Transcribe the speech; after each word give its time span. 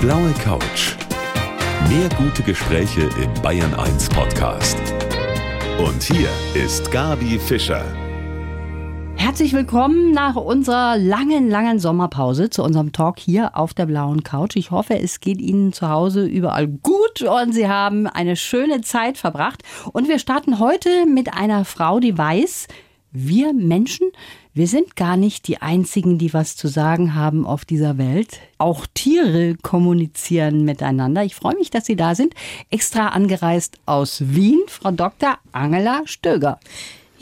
blaue 0.00 0.32
Couch. 0.42 0.96
Mehr 1.90 2.08
gute 2.16 2.42
Gespräche 2.42 3.02
im 3.22 3.42
Bayern 3.42 3.74
1 3.74 4.08
Podcast. 4.08 4.78
Und 5.78 6.02
hier 6.02 6.30
ist 6.54 6.90
Gabi 6.90 7.38
Fischer. 7.38 7.84
Herzlich 9.16 9.52
willkommen 9.52 10.12
nach 10.12 10.36
unserer 10.36 10.96
langen, 10.96 11.50
langen 11.50 11.78
Sommerpause 11.78 12.48
zu 12.48 12.62
unserem 12.62 12.92
Talk 12.92 13.18
hier 13.18 13.58
auf 13.58 13.74
der 13.74 13.84
blauen 13.84 14.22
Couch. 14.22 14.56
Ich 14.56 14.70
hoffe, 14.70 14.98
es 14.98 15.20
geht 15.20 15.38
Ihnen 15.38 15.74
zu 15.74 15.90
Hause 15.90 16.24
überall 16.24 16.66
gut 16.66 17.20
und 17.20 17.52
Sie 17.52 17.68
haben 17.68 18.06
eine 18.06 18.36
schöne 18.36 18.80
Zeit 18.80 19.18
verbracht. 19.18 19.62
Und 19.92 20.08
wir 20.08 20.18
starten 20.18 20.58
heute 20.58 21.04
mit 21.04 21.34
einer 21.34 21.66
Frau, 21.66 22.00
die 22.00 22.16
weiß, 22.16 22.68
wir 23.12 23.52
Menschen, 23.52 24.08
wir 24.52 24.66
sind 24.66 24.96
gar 24.96 25.16
nicht 25.16 25.46
die 25.46 25.62
Einzigen, 25.62 26.18
die 26.18 26.34
was 26.34 26.56
zu 26.56 26.66
sagen 26.66 27.14
haben 27.14 27.46
auf 27.46 27.64
dieser 27.64 27.98
Welt. 27.98 28.40
Auch 28.58 28.84
Tiere 28.92 29.54
kommunizieren 29.62 30.64
miteinander. 30.64 31.24
Ich 31.24 31.36
freue 31.36 31.54
mich, 31.54 31.70
dass 31.70 31.86
Sie 31.86 31.94
da 31.94 32.16
sind. 32.16 32.34
Extra 32.68 33.08
angereist 33.08 33.78
aus 33.86 34.34
Wien, 34.34 34.60
Frau 34.66 34.90
Dr. 34.90 35.38
Angela 35.52 36.02
Stöger. 36.04 36.58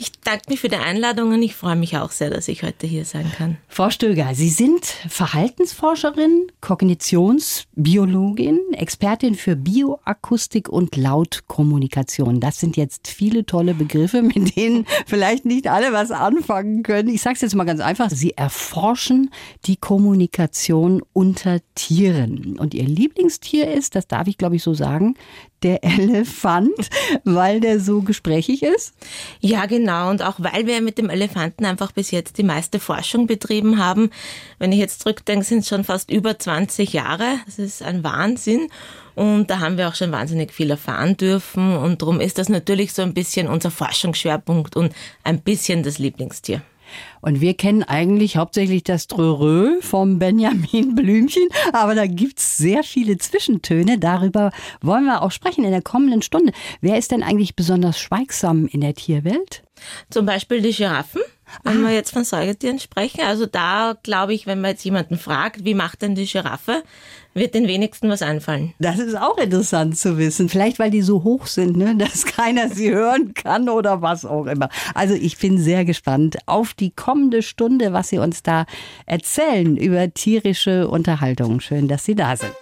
Ich 0.01 0.13
danke 0.21 0.43
mich 0.47 0.61
für 0.61 0.69
die 0.69 0.77
Einladung 0.77 1.33
und 1.33 1.43
ich 1.43 1.55
freue 1.55 1.75
mich 1.75 1.97
auch 1.97 2.11
sehr, 2.11 2.29
dass 2.29 2.47
ich 2.47 2.63
heute 2.63 2.87
hier 2.87 3.03
sein 3.03 3.29
kann. 3.37 3.57
Frau 3.67 3.89
Stöger, 3.89 4.33
Sie 4.33 4.47
sind 4.47 4.85
Verhaltensforscherin, 4.85 6.49
Kognitionsbiologin, 6.61 8.59
Expertin 8.71 9.35
für 9.35 9.57
Bioakustik 9.57 10.69
und 10.69 10.95
Lautkommunikation. 10.95 12.39
Das 12.39 12.61
sind 12.61 12.77
jetzt 12.77 13.09
viele 13.09 13.45
tolle 13.45 13.73
Begriffe, 13.73 14.21
mit 14.21 14.55
denen 14.55 14.85
vielleicht 15.05 15.43
nicht 15.43 15.67
alle 15.67 15.91
was 15.91 16.11
anfangen 16.11 16.83
können. 16.83 17.09
Ich 17.09 17.21
sage 17.21 17.35
es 17.35 17.41
jetzt 17.41 17.55
mal 17.55 17.65
ganz 17.65 17.81
einfach. 17.81 18.09
Sie 18.09 18.31
erforschen 18.31 19.31
die 19.65 19.75
Kommunikation 19.75 21.03
unter 21.11 21.59
Tieren. 21.75 22.57
Und 22.57 22.73
Ihr 22.73 22.85
Lieblingstier 22.85 23.69
ist, 23.69 23.95
das 23.95 24.07
darf 24.07 24.27
ich 24.27 24.37
glaube 24.37 24.55
ich 24.55 24.63
so 24.63 24.73
sagen, 24.73 25.17
der 25.63 25.83
Elefant, 25.83 26.89
weil 27.23 27.59
der 27.59 27.79
so 27.79 28.01
gesprächig 28.01 28.63
ist? 28.63 28.93
Ja, 29.39 29.65
genau. 29.65 30.09
Und 30.09 30.21
auch 30.21 30.35
weil 30.37 30.67
wir 30.67 30.81
mit 30.81 30.97
dem 30.97 31.09
Elefanten 31.09 31.65
einfach 31.65 31.91
bis 31.91 32.11
jetzt 32.11 32.37
die 32.37 32.43
meiste 32.43 32.79
Forschung 32.79 33.27
betrieben 33.27 33.77
haben. 33.77 34.09
Wenn 34.57 34.71
ich 34.71 34.79
jetzt 34.79 35.01
zurückdenke, 35.01 35.45
sind 35.45 35.59
es 35.59 35.67
schon 35.67 35.83
fast 35.83 36.11
über 36.11 36.37
20 36.37 36.93
Jahre. 36.93 37.39
Das 37.45 37.59
ist 37.59 37.81
ein 37.83 38.03
Wahnsinn. 38.03 38.69
Und 39.15 39.49
da 39.49 39.59
haben 39.59 39.77
wir 39.77 39.89
auch 39.89 39.95
schon 39.95 40.11
wahnsinnig 40.11 40.53
viel 40.53 40.69
erfahren 40.69 41.17
dürfen. 41.17 41.75
Und 41.75 42.01
darum 42.01 42.21
ist 42.21 42.37
das 42.37 42.47
natürlich 42.47 42.93
so 42.93 43.01
ein 43.01 43.13
bisschen 43.13 43.47
unser 43.47 43.71
Forschungsschwerpunkt 43.71 44.77
und 44.77 44.93
ein 45.23 45.41
bisschen 45.41 45.83
das 45.83 45.97
Lieblingstier. 45.99 46.61
Und 47.21 47.41
wir 47.41 47.53
kennen 47.53 47.83
eigentlich 47.83 48.37
hauptsächlich 48.37 48.83
das 48.83 49.07
Drörö 49.07 49.81
vom 49.81 50.19
Benjamin 50.19 50.95
Blümchen, 50.95 51.47
aber 51.73 51.95
da 51.95 52.07
gibt's 52.07 52.57
sehr 52.57 52.83
viele 52.83 53.17
Zwischentöne. 53.17 53.97
Darüber 53.99 54.51
wollen 54.81 55.05
wir 55.05 55.21
auch 55.21 55.31
sprechen 55.31 55.63
in 55.63 55.71
der 55.71 55.81
kommenden 55.81 56.21
Stunde. 56.21 56.53
Wer 56.81 56.97
ist 56.97 57.11
denn 57.11 57.23
eigentlich 57.23 57.55
besonders 57.55 57.99
schweigsam 57.99 58.67
in 58.67 58.81
der 58.81 58.93
Tierwelt? 58.93 59.63
Zum 60.09 60.25
Beispiel 60.25 60.61
die 60.61 60.73
Giraffen. 60.73 61.21
Wenn 61.63 61.83
ah. 61.83 61.87
wir 61.87 61.95
jetzt 61.95 62.11
von 62.11 62.23
Säugetieren 62.23 62.79
sprechen, 62.79 63.21
also 63.21 63.45
da 63.45 63.95
glaube 64.03 64.33
ich, 64.33 64.45
wenn 64.45 64.61
man 64.61 64.71
jetzt 64.71 64.83
jemanden 64.83 65.17
fragt, 65.17 65.65
wie 65.65 65.73
macht 65.73 66.01
denn 66.01 66.15
die 66.15 66.25
Giraffe, 66.25 66.83
wird 67.33 67.53
den 67.53 67.67
wenigsten 67.67 68.09
was 68.09 68.21
einfallen. 68.21 68.73
Das 68.79 68.99
ist 68.99 69.15
auch 69.15 69.37
interessant 69.37 69.97
zu 69.97 70.17
wissen. 70.17 70.49
Vielleicht, 70.49 70.79
weil 70.79 70.91
die 70.91 71.01
so 71.01 71.23
hoch 71.23 71.45
sind, 71.47 71.77
ne? 71.77 71.95
dass 71.97 72.25
keiner 72.25 72.69
sie 72.69 72.91
hören 72.91 73.33
kann 73.33 73.69
oder 73.69 74.01
was 74.01 74.25
auch 74.25 74.45
immer. 74.45 74.69
Also 74.93 75.13
ich 75.13 75.37
bin 75.37 75.57
sehr 75.57 75.85
gespannt 75.85 76.37
auf 76.45 76.73
die 76.73 76.91
kommende 76.91 77.41
Stunde, 77.41 77.93
was 77.93 78.09
Sie 78.09 78.17
uns 78.17 78.43
da 78.43 78.65
erzählen 79.05 79.77
über 79.77 80.13
tierische 80.13 80.87
Unterhaltung. 80.87 81.59
Schön, 81.59 81.87
dass 81.87 82.05
Sie 82.05 82.15
da 82.15 82.35
sind. 82.35 82.53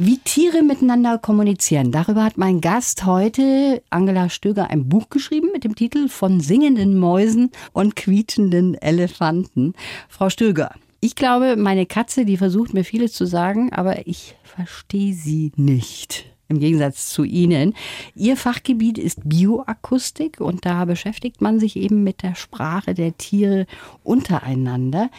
Wie 0.00 0.18
Tiere 0.18 0.62
miteinander 0.62 1.18
kommunizieren. 1.18 1.90
Darüber 1.90 2.22
hat 2.22 2.38
mein 2.38 2.60
Gast 2.60 3.04
heute, 3.04 3.82
Angela 3.90 4.28
Stöger, 4.28 4.70
ein 4.70 4.88
Buch 4.88 5.10
geschrieben 5.10 5.48
mit 5.52 5.64
dem 5.64 5.74
Titel 5.74 6.08
Von 6.08 6.38
singenden 6.38 6.96
Mäusen 6.96 7.50
und 7.72 7.96
quietschenden 7.96 8.76
Elefanten. 8.80 9.72
Frau 10.08 10.30
Stöger, 10.30 10.70
ich 11.00 11.14
glaube, 11.14 11.56
meine 11.56 11.86
Katze, 11.86 12.24
die 12.24 12.36
versucht 12.36 12.74
mir 12.74 12.84
vieles 12.84 13.12
zu 13.12 13.24
sagen, 13.24 13.72
aber 13.72 14.06
ich 14.06 14.34
verstehe 14.42 15.14
sie 15.14 15.52
nicht. 15.56 16.26
Im 16.48 16.60
Gegensatz 16.60 17.10
zu 17.10 17.24
Ihnen. 17.24 17.74
Ihr 18.14 18.36
Fachgebiet 18.36 18.96
ist 18.96 19.28
Bioakustik 19.28 20.40
und 20.40 20.64
da 20.64 20.86
beschäftigt 20.86 21.42
man 21.42 21.60
sich 21.60 21.76
eben 21.76 22.02
mit 22.02 22.22
der 22.22 22.34
Sprache 22.34 22.94
der 22.94 23.18
Tiere 23.18 23.66
untereinander. 24.02 25.10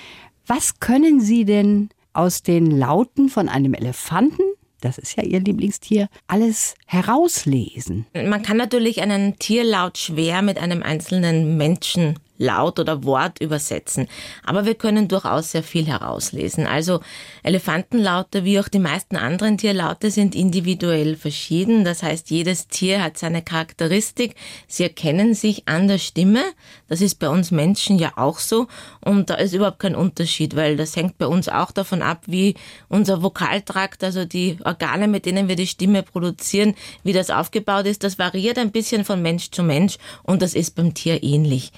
Was 0.48 0.80
können 0.80 1.22
Sie 1.22 1.46
denn 1.46 1.90
aus 2.14 2.42
den 2.42 2.72
Lauten 2.72 3.30
von 3.30 3.48
einem 3.48 3.76
Elefanten, 3.76 4.42
das 4.82 4.98
ist 4.98 5.16
ja 5.18 5.24
Ihr 5.24 5.40
Lieblingstier, 5.40 6.10
alles 6.26 6.74
herauslesen? 6.88 8.08
Man 8.16 8.42
kann 8.42 8.58
natürlich 8.58 9.04
einen 9.04 9.38
Tierlaut 9.38 10.00
schwer 10.00 10.42
mit 10.42 10.58
einem 10.58 10.82
einzelnen 10.82 11.58
Menschen 11.58 12.18
Laut 12.40 12.80
oder 12.80 13.04
Wort 13.04 13.42
übersetzen. 13.42 14.08
Aber 14.44 14.66
wir 14.66 14.76
können 14.76 15.10
durchaus 15.10 15.52
sehr 15.52 15.62
viel 15.62 15.86
herauslesen. 15.86 16.66
Also 16.66 17.02
Elefantenlaute 17.44 18.46
wie 18.46 18.60
auch 18.60 18.70
die 18.70 18.80
meisten 18.80 19.18
anderen 19.18 19.58
Tierlaute 19.58 20.10
sind 20.10 20.36
individuell 20.36 21.18
verschieden. 21.18 21.84
Das 21.84 22.02
heißt, 22.02 22.32
jedes 22.32 22.68
Tier 22.68 23.04
hat 23.04 23.18
seine 23.18 23.42
Charakteristik. 23.42 24.36
Sie 24.68 24.84
erkennen 24.84 25.34
sich 25.34 25.68
an 25.68 25.90
der 25.90 25.98
Stimme. 25.98 26.42
Das 26.88 27.02
ist 27.02 27.16
bei 27.16 27.28
uns 27.28 27.52
Menschen 27.52 28.00
ja 28.00 28.14
auch 28.16 28.40
so. 28.40 28.68
Und 29.02 29.30
da 29.30 29.36
ist 29.36 29.54
überhaupt 29.54 29.80
kein 29.80 29.96
Unterschied, 29.96 30.56
weil 30.56 30.78
das 30.78 30.96
hängt 30.96 31.18
bei 31.18 31.28
uns 31.28 31.50
auch 31.50 31.72
davon 31.72 32.02
ab, 32.02 32.24
wie 32.28 32.56
unser 32.88 33.22
Vokaltrakt, 33.22 34.04
also 34.04 34.24
die 34.24 34.58
Organe, 34.64 35.10
mit 35.10 35.26
denen 35.26 35.50
wir 35.50 35.58
die 35.58 35.68
Stimme 35.68 36.04
produzieren, 36.04 36.74
wie 37.04 37.14
das 37.14 37.30
aufgebaut 37.30 37.86
ist. 37.86 38.06
Das 38.06 38.18
variiert 38.18 38.58
ein 38.58 38.72
bisschen 38.72 39.04
von 39.04 39.22
Mensch 39.22 39.52
zu 39.52 39.62
Mensch 39.62 39.98
und 40.24 40.42
das 40.42 40.54
ist 40.54 40.76
beim 40.76 40.94
Tier 40.94 41.22
ähnlich 41.22 41.74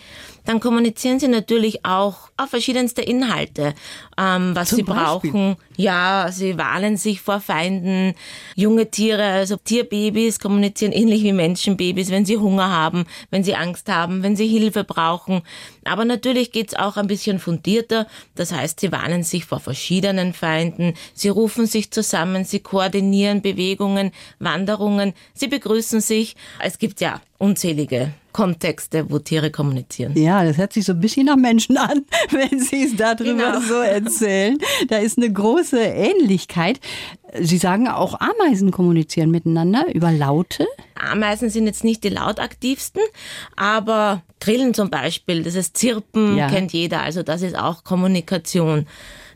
dann 0.45 0.59
kommunizieren 0.59 1.19
sie 1.19 1.27
natürlich 1.27 1.85
auch 1.85 2.29
auf 2.37 2.49
verschiedenste 2.49 3.01
Inhalte, 3.01 3.73
ähm, 4.17 4.55
was 4.55 4.69
Zum 4.69 4.77
sie 4.77 4.83
Beispiel? 4.83 5.31
brauchen. 5.31 5.55
Ja, 5.77 6.29
sie 6.31 6.57
warnen 6.57 6.97
sich 6.97 7.21
vor 7.21 7.39
Feinden. 7.39 8.13
Junge 8.55 8.89
Tiere, 8.89 9.23
also 9.23 9.57
Tierbabys 9.57 10.39
kommunizieren 10.39 10.91
ähnlich 10.91 11.23
wie 11.23 11.33
Menschenbabys, 11.33 12.09
wenn 12.09 12.25
sie 12.25 12.37
Hunger 12.37 12.69
haben, 12.69 13.05
wenn 13.29 13.43
sie 13.43 13.55
Angst 13.55 13.89
haben, 13.89 14.23
wenn 14.23 14.35
sie 14.35 14.47
Hilfe 14.47 14.83
brauchen. 14.83 15.41
Aber 15.85 16.05
natürlich 16.05 16.51
geht's 16.51 16.75
auch 16.75 16.97
ein 16.97 17.07
bisschen 17.07 17.39
fundierter. 17.39 18.07
Das 18.35 18.51
heißt, 18.51 18.79
sie 18.79 18.91
warnen 18.91 19.23
sich 19.23 19.45
vor 19.45 19.59
verschiedenen 19.59 20.33
Feinden. 20.33 20.93
Sie 21.13 21.29
rufen 21.29 21.65
sich 21.65 21.91
zusammen, 21.91 22.45
sie 22.45 22.59
koordinieren 22.59 23.41
Bewegungen, 23.41 24.11
Wanderungen, 24.39 25.13
sie 25.33 25.47
begrüßen 25.47 26.01
sich. 26.01 26.35
Es 26.59 26.77
gibt 26.77 27.01
ja 27.01 27.21
unzählige 27.37 28.13
Kontexte, 28.31 29.09
wo 29.09 29.19
Tiere 29.19 29.51
kommunizieren. 29.51 30.13
Ja, 30.17 30.43
das 30.43 30.57
hört 30.57 30.73
sich 30.73 30.85
so 30.85 30.93
ein 30.93 30.99
bisschen 30.99 31.25
nach 31.25 31.35
Menschen 31.35 31.77
an, 31.77 32.05
wenn 32.31 32.59
Sie 32.59 32.83
es 32.83 32.95
darüber 32.95 33.53
genau. 33.53 33.59
so 33.59 33.75
erzählen. 33.75 34.57
Da 34.87 34.97
ist 34.97 35.17
eine 35.17 35.31
große 35.31 35.79
Ähnlichkeit. 35.79 36.79
Sie 37.39 37.57
sagen 37.57 37.87
auch 37.87 38.19
Ameisen 38.19 38.71
kommunizieren 38.71 39.31
miteinander 39.31 39.85
über 39.93 40.11
Laute. 40.11 40.67
Ameisen 40.95 41.49
sind 41.49 41.65
jetzt 41.65 41.83
nicht 41.83 42.03
die 42.03 42.09
lautaktivsten, 42.09 43.01
aber 43.55 44.21
Grillen 44.39 44.73
zum 44.73 44.89
Beispiel, 44.89 45.43
das 45.43 45.55
ist 45.55 45.77
Zirpen, 45.77 46.35
ja. 46.35 46.49
kennt 46.49 46.73
jeder. 46.73 47.01
Also 47.01 47.23
das 47.23 47.41
ist 47.41 47.57
auch 47.57 47.83
Kommunikation 47.83 48.85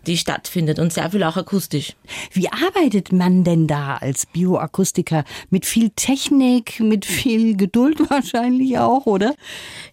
die 0.08 0.18
stattfindet 0.18 0.80
und 0.80 0.94
sehr 0.94 1.12
viel 1.12 1.24
auch 1.24 1.38
akustisch. 1.38 1.96
Wie 2.32 2.50
arbeitet 2.50 3.12
man 3.12 3.44
denn 3.44 3.68
da 3.68 3.98
als 3.98 4.26
Bioakustiker? 4.26 5.24
Mit 5.50 5.66
viel 5.66 5.92
Technik, 5.96 6.80
mit 6.80 7.06
viel 7.06 7.58
Geduld 7.58 8.00
wahrscheinlich 8.10 8.78
auch, 8.78 9.06
oder? 9.06 9.36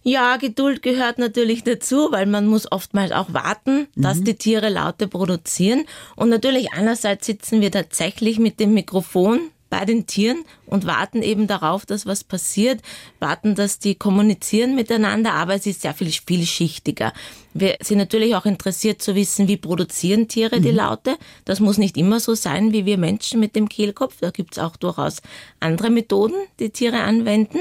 Ja, 0.03 0.37
Geduld 0.37 0.81
gehört 0.81 1.17
natürlich 1.17 1.63
dazu, 1.63 2.09
weil 2.11 2.25
man 2.25 2.47
muss 2.47 2.71
oftmals 2.71 3.11
auch 3.11 3.33
warten, 3.33 3.87
dass 3.95 4.19
mhm. 4.19 4.25
die 4.25 4.35
Tiere 4.35 4.69
Laute 4.69 5.07
produzieren. 5.07 5.85
Und 6.15 6.29
natürlich 6.29 6.73
einerseits 6.73 7.25
sitzen 7.25 7.61
wir 7.61 7.71
tatsächlich 7.71 8.39
mit 8.39 8.59
dem 8.59 8.73
Mikrofon 8.73 9.39
bei 9.69 9.85
den 9.85 10.05
Tieren 10.05 10.45
und 10.73 10.87
warten 10.87 11.21
eben 11.21 11.45
darauf, 11.45 11.85
dass 11.85 12.07
was 12.07 12.23
passiert, 12.23 12.81
warten, 13.19 13.53
dass 13.53 13.77
die 13.77 13.93
kommunizieren 13.93 14.73
miteinander, 14.73 15.33
aber 15.33 15.53
es 15.53 15.67
ist 15.67 15.83
sehr 15.83 15.93
viel 15.93 16.09
vielschichtiger. 16.09 17.13
Wir 17.53 17.77
sind 17.81 17.99
natürlich 17.99 18.35
auch 18.35 18.45
interessiert 18.45 19.01
zu 19.01 19.13
wissen, 19.13 19.47
wie 19.47 19.57
produzieren 19.57 20.27
Tiere 20.27 20.59
die 20.59 20.71
mhm. 20.71 20.77
Laute. 20.77 21.17
Das 21.45 21.59
muss 21.59 21.77
nicht 21.77 21.97
immer 21.97 22.19
so 22.19 22.33
sein 22.33 22.73
wie 22.73 22.85
wir 22.85 22.97
Menschen 22.97 23.39
mit 23.39 23.55
dem 23.55 23.69
Kehlkopf. 23.69 24.17
Da 24.19 24.31
gibt 24.31 24.53
es 24.53 24.59
auch 24.63 24.75
durchaus 24.75 25.21
andere 25.59 25.91
Methoden, 25.91 26.35
die 26.59 26.71
Tiere 26.71 27.01
anwenden. 27.01 27.59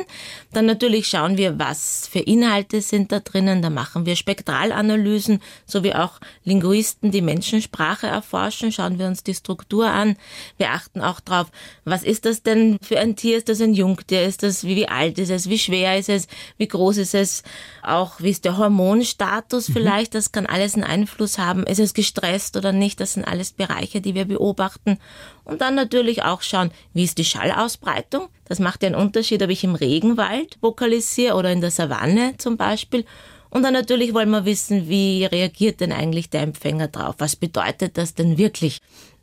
Dann 0.52 0.64
natürlich 0.64 1.08
schauen 1.08 1.36
wir, 1.36 1.58
was 1.58 2.08
für 2.10 2.20
Inhalte 2.20 2.80
sind 2.80 3.12
da 3.12 3.20
drinnen. 3.20 3.60
Da 3.60 3.68
machen 3.68 4.06
wir 4.06 4.16
Spektralanalysen, 4.16 5.42
so 5.66 5.84
wie 5.84 5.94
auch 5.94 6.20
Linguisten 6.44 7.10
die 7.10 7.20
Menschensprache 7.20 8.06
erforschen. 8.06 8.72
Schauen 8.72 8.98
wir 8.98 9.06
uns 9.06 9.22
die 9.22 9.34
Struktur 9.34 9.88
an. 9.88 10.16
Wir 10.56 10.70
achten 10.70 11.02
auch 11.02 11.20
darauf, 11.20 11.50
was 11.84 12.02
ist 12.02 12.24
das 12.24 12.42
denn 12.42 12.78
für 12.80 13.01
ein 13.02 13.16
Tier 13.16 13.36
ist 13.36 13.48
das 13.48 13.60
ein 13.60 13.74
Jungtier? 13.74 14.22
Ist 14.22 14.42
das, 14.42 14.64
wie, 14.64 14.76
wie 14.76 14.88
alt 14.88 15.18
ist 15.18 15.30
es? 15.30 15.48
Wie 15.48 15.58
schwer 15.58 15.98
ist 15.98 16.08
es? 16.08 16.28
Wie 16.56 16.68
groß 16.68 16.96
ist 16.98 17.14
es? 17.14 17.42
Auch 17.82 18.20
wie 18.20 18.30
ist 18.30 18.44
der 18.44 18.56
Hormonstatus 18.56 19.68
mhm. 19.68 19.72
vielleicht? 19.72 20.14
Das 20.14 20.32
kann 20.32 20.46
alles 20.46 20.74
einen 20.74 20.84
Einfluss 20.84 21.38
haben. 21.38 21.64
Ist 21.64 21.80
es 21.80 21.94
gestresst 21.94 22.56
oder 22.56 22.72
nicht? 22.72 23.00
Das 23.00 23.14
sind 23.14 23.24
alles 23.24 23.52
Bereiche, 23.52 24.00
die 24.00 24.14
wir 24.14 24.24
beobachten. 24.24 24.98
Und 25.44 25.60
dann 25.60 25.74
natürlich 25.74 26.22
auch 26.22 26.42
schauen, 26.42 26.70
wie 26.94 27.04
ist 27.04 27.18
die 27.18 27.24
Schallausbreitung? 27.24 28.28
Das 28.46 28.58
macht 28.58 28.82
ja 28.82 28.86
einen 28.86 28.96
Unterschied, 28.96 29.42
ob 29.42 29.50
ich 29.50 29.64
im 29.64 29.74
Regenwald 29.74 30.58
vokalisiere 30.60 31.34
oder 31.34 31.52
in 31.52 31.60
der 31.60 31.70
Savanne 31.70 32.36
zum 32.38 32.56
Beispiel. 32.56 33.04
Und 33.50 33.64
dann 33.64 33.74
natürlich 33.74 34.14
wollen 34.14 34.30
wir 34.30 34.46
wissen, 34.46 34.88
wie 34.88 35.26
reagiert 35.26 35.80
denn 35.80 35.92
eigentlich 35.92 36.30
der 36.30 36.40
Empfänger 36.40 36.88
drauf? 36.88 37.16
Was 37.18 37.36
bedeutet 37.36 37.98
das 37.98 38.14
denn 38.14 38.38
wirklich? 38.38 38.78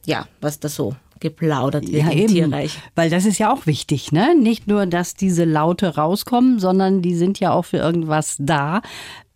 Ja, 0.05 0.27
was 0.39 0.59
da 0.59 0.69
so 0.69 0.95
geplaudert 1.19 1.91
wird 1.91 2.03
ja, 2.03 2.09
im 2.11 2.17
eben, 2.17 2.33
Tierreich. 2.33 2.79
Weil 2.95 3.09
das 3.09 3.25
ist 3.25 3.37
ja 3.37 3.53
auch 3.53 3.65
wichtig, 3.65 4.11
ne? 4.11 4.35
Nicht 4.35 4.67
nur, 4.67 4.85
dass 4.85 5.13
diese 5.13 5.45
Laute 5.45 5.95
rauskommen, 5.95 6.59
sondern 6.59 7.01
die 7.01 7.15
sind 7.15 7.39
ja 7.39 7.51
auch 7.51 7.65
für 7.65 7.77
irgendwas 7.77 8.35
da 8.39 8.81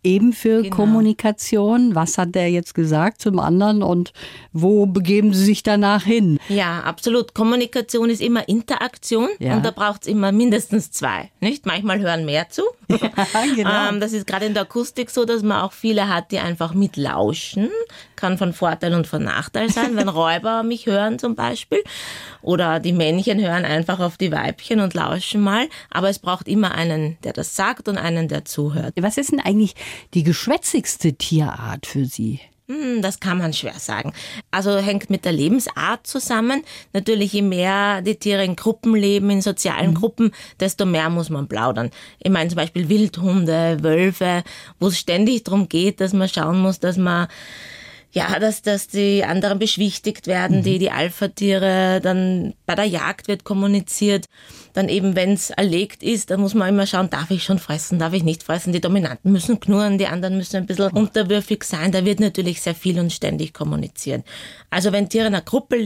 eben 0.04 0.32
für 0.32 0.62
genau. 0.62 0.76
Kommunikation. 0.76 1.94
Was 1.94 2.18
hat 2.18 2.34
der 2.34 2.50
jetzt 2.50 2.74
gesagt 2.74 3.20
zum 3.20 3.38
anderen 3.38 3.82
und 3.82 4.12
wo 4.52 4.86
begeben 4.86 5.32
Sie 5.32 5.44
sich 5.44 5.62
danach 5.62 6.04
hin? 6.04 6.38
Ja, 6.48 6.80
absolut. 6.80 7.34
Kommunikation 7.34 8.10
ist 8.10 8.20
immer 8.20 8.48
Interaktion 8.48 9.28
ja. 9.38 9.56
und 9.56 9.64
da 9.64 9.70
braucht 9.70 10.02
es 10.02 10.08
immer 10.08 10.30
mindestens 10.30 10.90
zwei. 10.90 11.30
Nicht? 11.40 11.66
Manchmal 11.66 12.00
hören 12.00 12.24
mehr 12.24 12.48
zu. 12.50 12.62
Ja, 13.34 13.44
genau. 13.54 13.88
ähm, 13.88 14.00
das 14.00 14.12
ist 14.12 14.26
gerade 14.26 14.46
in 14.46 14.54
der 14.54 14.64
Akustik 14.64 15.10
so, 15.10 15.24
dass 15.24 15.42
man 15.42 15.62
auch 15.62 15.72
viele 15.72 16.08
hat, 16.08 16.30
die 16.30 16.38
einfach 16.38 16.74
mitlauschen. 16.74 17.70
Kann 18.16 18.38
von 18.38 18.52
Vorteil 18.52 18.94
und 18.94 19.06
von 19.06 19.22
Nachteil 19.22 19.70
sein, 19.70 19.96
wenn 19.96 20.08
Räuber 20.08 20.62
mich 20.62 20.86
hören 20.86 21.18
zum 21.18 21.34
Beispiel. 21.34 21.82
Oder 22.42 22.80
die 22.80 22.92
Männchen 22.92 23.40
hören 23.40 23.64
einfach 23.64 24.00
auf 24.00 24.16
die 24.16 24.30
Weibchen 24.30 24.80
und 24.80 24.94
lauschen 24.94 25.40
mal. 25.40 25.68
Aber 25.90 26.08
es 26.08 26.18
braucht 26.18 26.46
immer 26.46 26.72
einen, 26.74 27.16
der 27.24 27.32
das 27.32 27.56
sagt 27.56 27.88
und 27.88 27.98
einen, 27.98 28.28
der 28.28 28.44
zuhört. 28.44 28.94
Was 29.00 29.16
ist 29.16 29.32
denn 29.32 29.40
eigentlich 29.40 29.74
die 30.14 30.22
geschwätzigste 30.22 31.14
Tierart 31.14 31.86
für 31.86 32.04
Sie? 32.04 32.40
Hm, 32.66 33.02
das 33.02 33.20
kann 33.20 33.36
man 33.36 33.52
schwer 33.52 33.78
sagen. 33.78 34.14
Also 34.50 34.78
hängt 34.78 35.10
mit 35.10 35.26
der 35.26 35.32
Lebensart 35.32 36.06
zusammen. 36.06 36.62
Natürlich, 36.94 37.34
je 37.34 37.42
mehr 37.42 38.00
die 38.00 38.14
Tiere 38.14 38.42
in 38.42 38.56
Gruppen 38.56 38.94
leben, 38.94 39.28
in 39.28 39.42
sozialen 39.42 39.90
mhm. 39.90 39.94
Gruppen, 39.94 40.30
desto 40.60 40.86
mehr 40.86 41.10
muss 41.10 41.28
man 41.28 41.46
plaudern. 41.46 41.90
Ich 42.20 42.30
meine 42.30 42.48
zum 42.48 42.56
Beispiel 42.56 42.88
Wildhunde, 42.88 43.82
Wölfe, 43.82 44.44
wo 44.80 44.86
es 44.86 44.98
ständig 44.98 45.44
darum 45.44 45.68
geht, 45.68 46.00
dass 46.00 46.14
man 46.14 46.28
schauen 46.28 46.60
muss, 46.60 46.80
dass 46.80 46.96
man 46.96 47.28
ja, 48.14 48.38
dass, 48.38 48.62
dass 48.62 48.86
die 48.86 49.24
anderen 49.24 49.58
beschwichtigt 49.58 50.28
werden, 50.28 50.58
mhm. 50.58 50.62
die, 50.62 50.78
die 50.78 50.92
Alpha-Tiere, 50.92 52.00
dann 52.00 52.54
bei 52.64 52.76
der 52.76 52.84
Jagd 52.84 53.26
wird 53.26 53.42
kommuniziert, 53.42 54.26
dann 54.72 54.88
eben, 54.88 55.16
wenn 55.16 55.32
es 55.32 55.50
erlegt 55.50 56.04
ist, 56.04 56.30
dann 56.30 56.40
muss 56.40 56.54
man 56.54 56.68
immer 56.68 56.86
schauen, 56.86 57.10
darf 57.10 57.32
ich 57.32 57.42
schon 57.42 57.58
fressen, 57.58 57.98
darf 57.98 58.12
ich 58.12 58.22
nicht 58.22 58.44
fressen, 58.44 58.72
die 58.72 58.80
Dominanten 58.80 59.32
müssen 59.32 59.58
knurren, 59.58 59.98
die 59.98 60.06
anderen 60.06 60.36
müssen 60.36 60.58
ein 60.58 60.66
bisschen 60.66 60.92
unterwürfig 60.92 61.64
sein, 61.64 61.90
da 61.90 62.04
wird 62.04 62.20
natürlich 62.20 62.62
sehr 62.62 62.76
viel 62.76 63.00
und 63.00 63.12
ständig 63.12 63.52
kommunizieren. 63.52 64.22
Also 64.70 64.92
wenn 64.92 65.08
Tiere 65.08 65.26
in 65.26 65.34
einer 65.34 65.44
Gruppe 65.44 65.76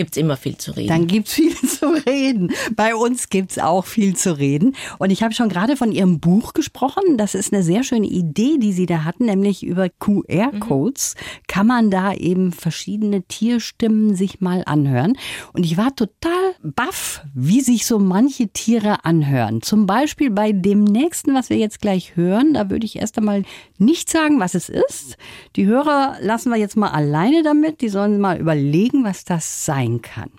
legen, 0.00 0.06
Gibt's 0.06 0.16
immer 0.16 0.36
viel 0.36 0.56
zu 0.56 0.70
reden. 0.72 0.88
Dann 0.88 1.06
gibt's 1.06 1.34
viel 1.34 1.54
zu 1.68 1.86
reden. 1.88 2.52
Bei 2.74 2.94
uns 2.94 3.28
gibt's 3.28 3.58
auch 3.58 3.84
viel 3.84 4.16
zu 4.16 4.38
reden. 4.38 4.74
Und 4.98 5.10
ich 5.10 5.22
habe 5.22 5.34
schon 5.34 5.48
gerade 5.48 5.76
von 5.76 5.92
Ihrem 5.92 6.20
Buch 6.20 6.54
gesprochen. 6.54 7.18
Das 7.18 7.34
ist 7.34 7.52
eine 7.52 7.62
sehr 7.62 7.82
schöne 7.82 8.06
Idee, 8.06 8.56
die 8.58 8.72
Sie 8.72 8.86
da 8.86 9.04
hatten, 9.04 9.26
nämlich 9.26 9.62
über 9.62 9.88
QR-Codes 9.90 11.16
mhm. 11.16 11.42
kann 11.48 11.66
man 11.66 11.90
da 11.90 12.14
eben 12.14 12.52
verschiedene 12.52 13.22
Tierstimmen 13.22 14.14
sich 14.16 14.40
mal 14.40 14.62
anhören. 14.64 15.18
Und 15.52 15.64
ich 15.64 15.76
war 15.76 15.94
total 15.94 16.54
baff, 16.62 17.22
wie 17.34 17.60
sich 17.60 17.84
so 17.84 17.98
manche 17.98 18.48
Tiere 18.48 19.04
anhören. 19.04 19.60
Zum 19.60 19.86
Beispiel 19.86 20.30
bei 20.30 20.52
dem 20.52 20.84
nächsten, 20.84 21.34
was 21.34 21.50
wir 21.50 21.58
jetzt 21.58 21.80
gleich 21.80 22.16
hören, 22.16 22.54
da 22.54 22.70
würde 22.70 22.86
ich 22.86 22.96
erst 22.96 23.18
einmal 23.18 23.42
nicht 23.76 24.08
sagen, 24.08 24.40
was 24.40 24.54
es 24.54 24.68
ist. 24.70 25.18
Die 25.56 25.66
Hörer 25.66 26.16
lassen 26.22 26.50
wir 26.50 26.56
jetzt 26.56 26.76
mal 26.76 26.90
alleine 26.90 27.42
damit. 27.42 27.82
Die 27.82 27.88
sollen 27.88 28.18
mal 28.18 28.38
überlegen, 28.40 29.04
was 29.04 29.24
das 29.24 29.66
sei 29.66 29.89
sein 29.90 30.02
kann. 30.02 30.30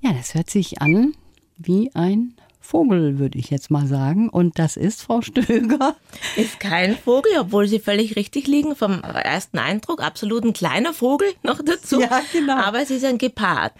Ja, 0.00 0.12
das 0.12 0.34
hört 0.34 0.50
sich 0.50 0.80
an 0.80 1.14
wie 1.56 1.90
ein 1.94 2.34
Vogel, 2.60 3.18
würde 3.18 3.38
ich 3.38 3.50
jetzt 3.50 3.70
mal 3.70 3.86
sagen. 3.86 4.28
Und 4.28 4.58
das 4.58 4.76
ist, 4.76 5.02
Frau 5.02 5.22
Stöger? 5.22 5.96
Ist 6.36 6.60
kein 6.60 6.96
Vogel, 6.96 7.32
obwohl 7.40 7.66
Sie 7.66 7.80
völlig 7.80 8.14
richtig 8.14 8.46
liegen. 8.46 8.76
Vom 8.76 9.00
ersten 9.02 9.58
Eindruck 9.58 10.02
absolut 10.02 10.44
ein 10.44 10.52
kleiner 10.52 10.92
Vogel 10.92 11.28
noch 11.42 11.62
dazu. 11.64 12.00
Ja, 12.00 12.20
genau. 12.32 12.56
Aber 12.56 12.80
es 12.80 12.90
ist 12.90 13.04
ein 13.04 13.18
Gepard. 13.18 13.72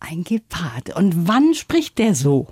Ein 0.00 0.24
Gepard. 0.24 0.94
Und 0.96 1.28
wann 1.28 1.54
spricht 1.54 1.98
der 1.98 2.14
so? 2.14 2.48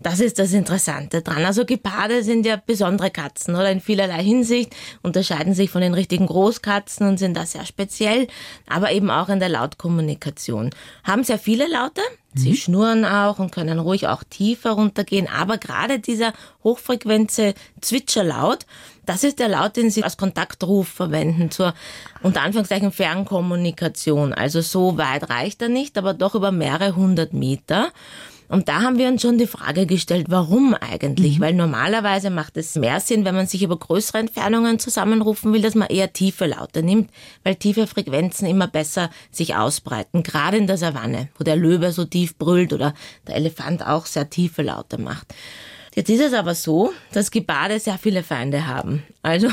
Das 0.00 0.20
ist 0.20 0.38
das 0.38 0.52
Interessante 0.52 1.22
dran. 1.22 1.44
Also 1.44 1.64
Geparde 1.64 2.22
sind 2.22 2.46
ja 2.46 2.56
besondere 2.56 3.10
Katzen 3.10 3.54
oder 3.54 3.70
in 3.70 3.80
vielerlei 3.80 4.22
Hinsicht 4.22 4.74
unterscheiden 5.02 5.54
sich 5.54 5.70
von 5.70 5.80
den 5.82 5.94
richtigen 5.94 6.26
Großkatzen 6.26 7.06
und 7.06 7.18
sind 7.18 7.36
da 7.36 7.46
sehr 7.46 7.66
speziell, 7.66 8.26
aber 8.68 8.92
eben 8.92 9.10
auch 9.10 9.28
in 9.28 9.40
der 9.40 9.48
Lautkommunikation. 9.48 10.70
Haben 11.04 11.24
sehr 11.24 11.38
viele 11.38 11.68
Laute, 11.68 12.02
Sie 12.34 12.50
mhm. 12.50 12.56
schnurren 12.56 13.04
auch 13.04 13.38
und 13.38 13.52
können 13.52 13.78
ruhig 13.78 14.08
auch 14.08 14.24
tiefer 14.24 14.72
runtergehen, 14.72 15.28
aber 15.28 15.58
gerade 15.58 15.98
dieser 15.98 16.32
hochfrequente 16.64 17.54
Zwitscherlaut, 17.80 18.64
das 19.04 19.24
ist 19.24 19.38
der 19.38 19.48
Laut, 19.48 19.76
den 19.76 19.90
Sie 19.90 20.02
als 20.02 20.16
Kontaktruf 20.16 20.88
verwenden 20.88 21.50
zur 21.50 21.74
unter 22.22 22.40
Anführungszeichen 22.40 22.92
Fernkommunikation. 22.92 24.32
Also 24.32 24.60
so 24.62 24.96
weit 24.96 25.28
reicht 25.28 25.60
er 25.60 25.68
nicht, 25.68 25.98
aber 25.98 26.14
doch 26.14 26.34
über 26.34 26.52
mehrere 26.52 26.96
hundert 26.96 27.34
Meter. 27.34 27.92
Und 28.52 28.68
da 28.68 28.82
haben 28.82 28.98
wir 28.98 29.08
uns 29.08 29.22
schon 29.22 29.38
die 29.38 29.46
Frage 29.46 29.86
gestellt, 29.86 30.26
warum 30.28 30.74
eigentlich? 30.74 31.38
Mhm. 31.38 31.42
Weil 31.42 31.54
normalerweise 31.54 32.28
macht 32.28 32.58
es 32.58 32.74
mehr 32.74 33.00
Sinn, 33.00 33.24
wenn 33.24 33.34
man 33.34 33.46
sich 33.46 33.62
über 33.62 33.78
größere 33.78 34.18
Entfernungen 34.18 34.78
zusammenrufen 34.78 35.54
will, 35.54 35.62
dass 35.62 35.74
man 35.74 35.88
eher 35.88 36.12
tiefe 36.12 36.44
Laute 36.44 36.82
nimmt, 36.82 37.10
weil 37.44 37.54
tiefe 37.54 37.86
Frequenzen 37.86 38.46
immer 38.46 38.66
besser 38.66 39.08
sich 39.30 39.56
ausbreiten, 39.56 40.22
gerade 40.22 40.58
in 40.58 40.66
der 40.66 40.76
Savanne, 40.76 41.30
wo 41.38 41.44
der 41.44 41.56
Löwe 41.56 41.92
so 41.92 42.04
tief 42.04 42.36
brüllt 42.36 42.74
oder 42.74 42.92
der 43.26 43.36
Elefant 43.36 43.86
auch 43.86 44.04
sehr 44.04 44.28
tiefe 44.28 44.60
Laute 44.60 45.00
macht. 45.00 45.34
Jetzt 45.94 46.08
ist 46.08 46.20
es 46.20 46.32
aber 46.32 46.54
so, 46.54 46.92
dass 47.12 47.30
Gebade 47.30 47.78
sehr 47.78 47.98
viele 47.98 48.22
Feinde 48.22 48.66
haben. 48.66 49.02
Also 49.22 49.48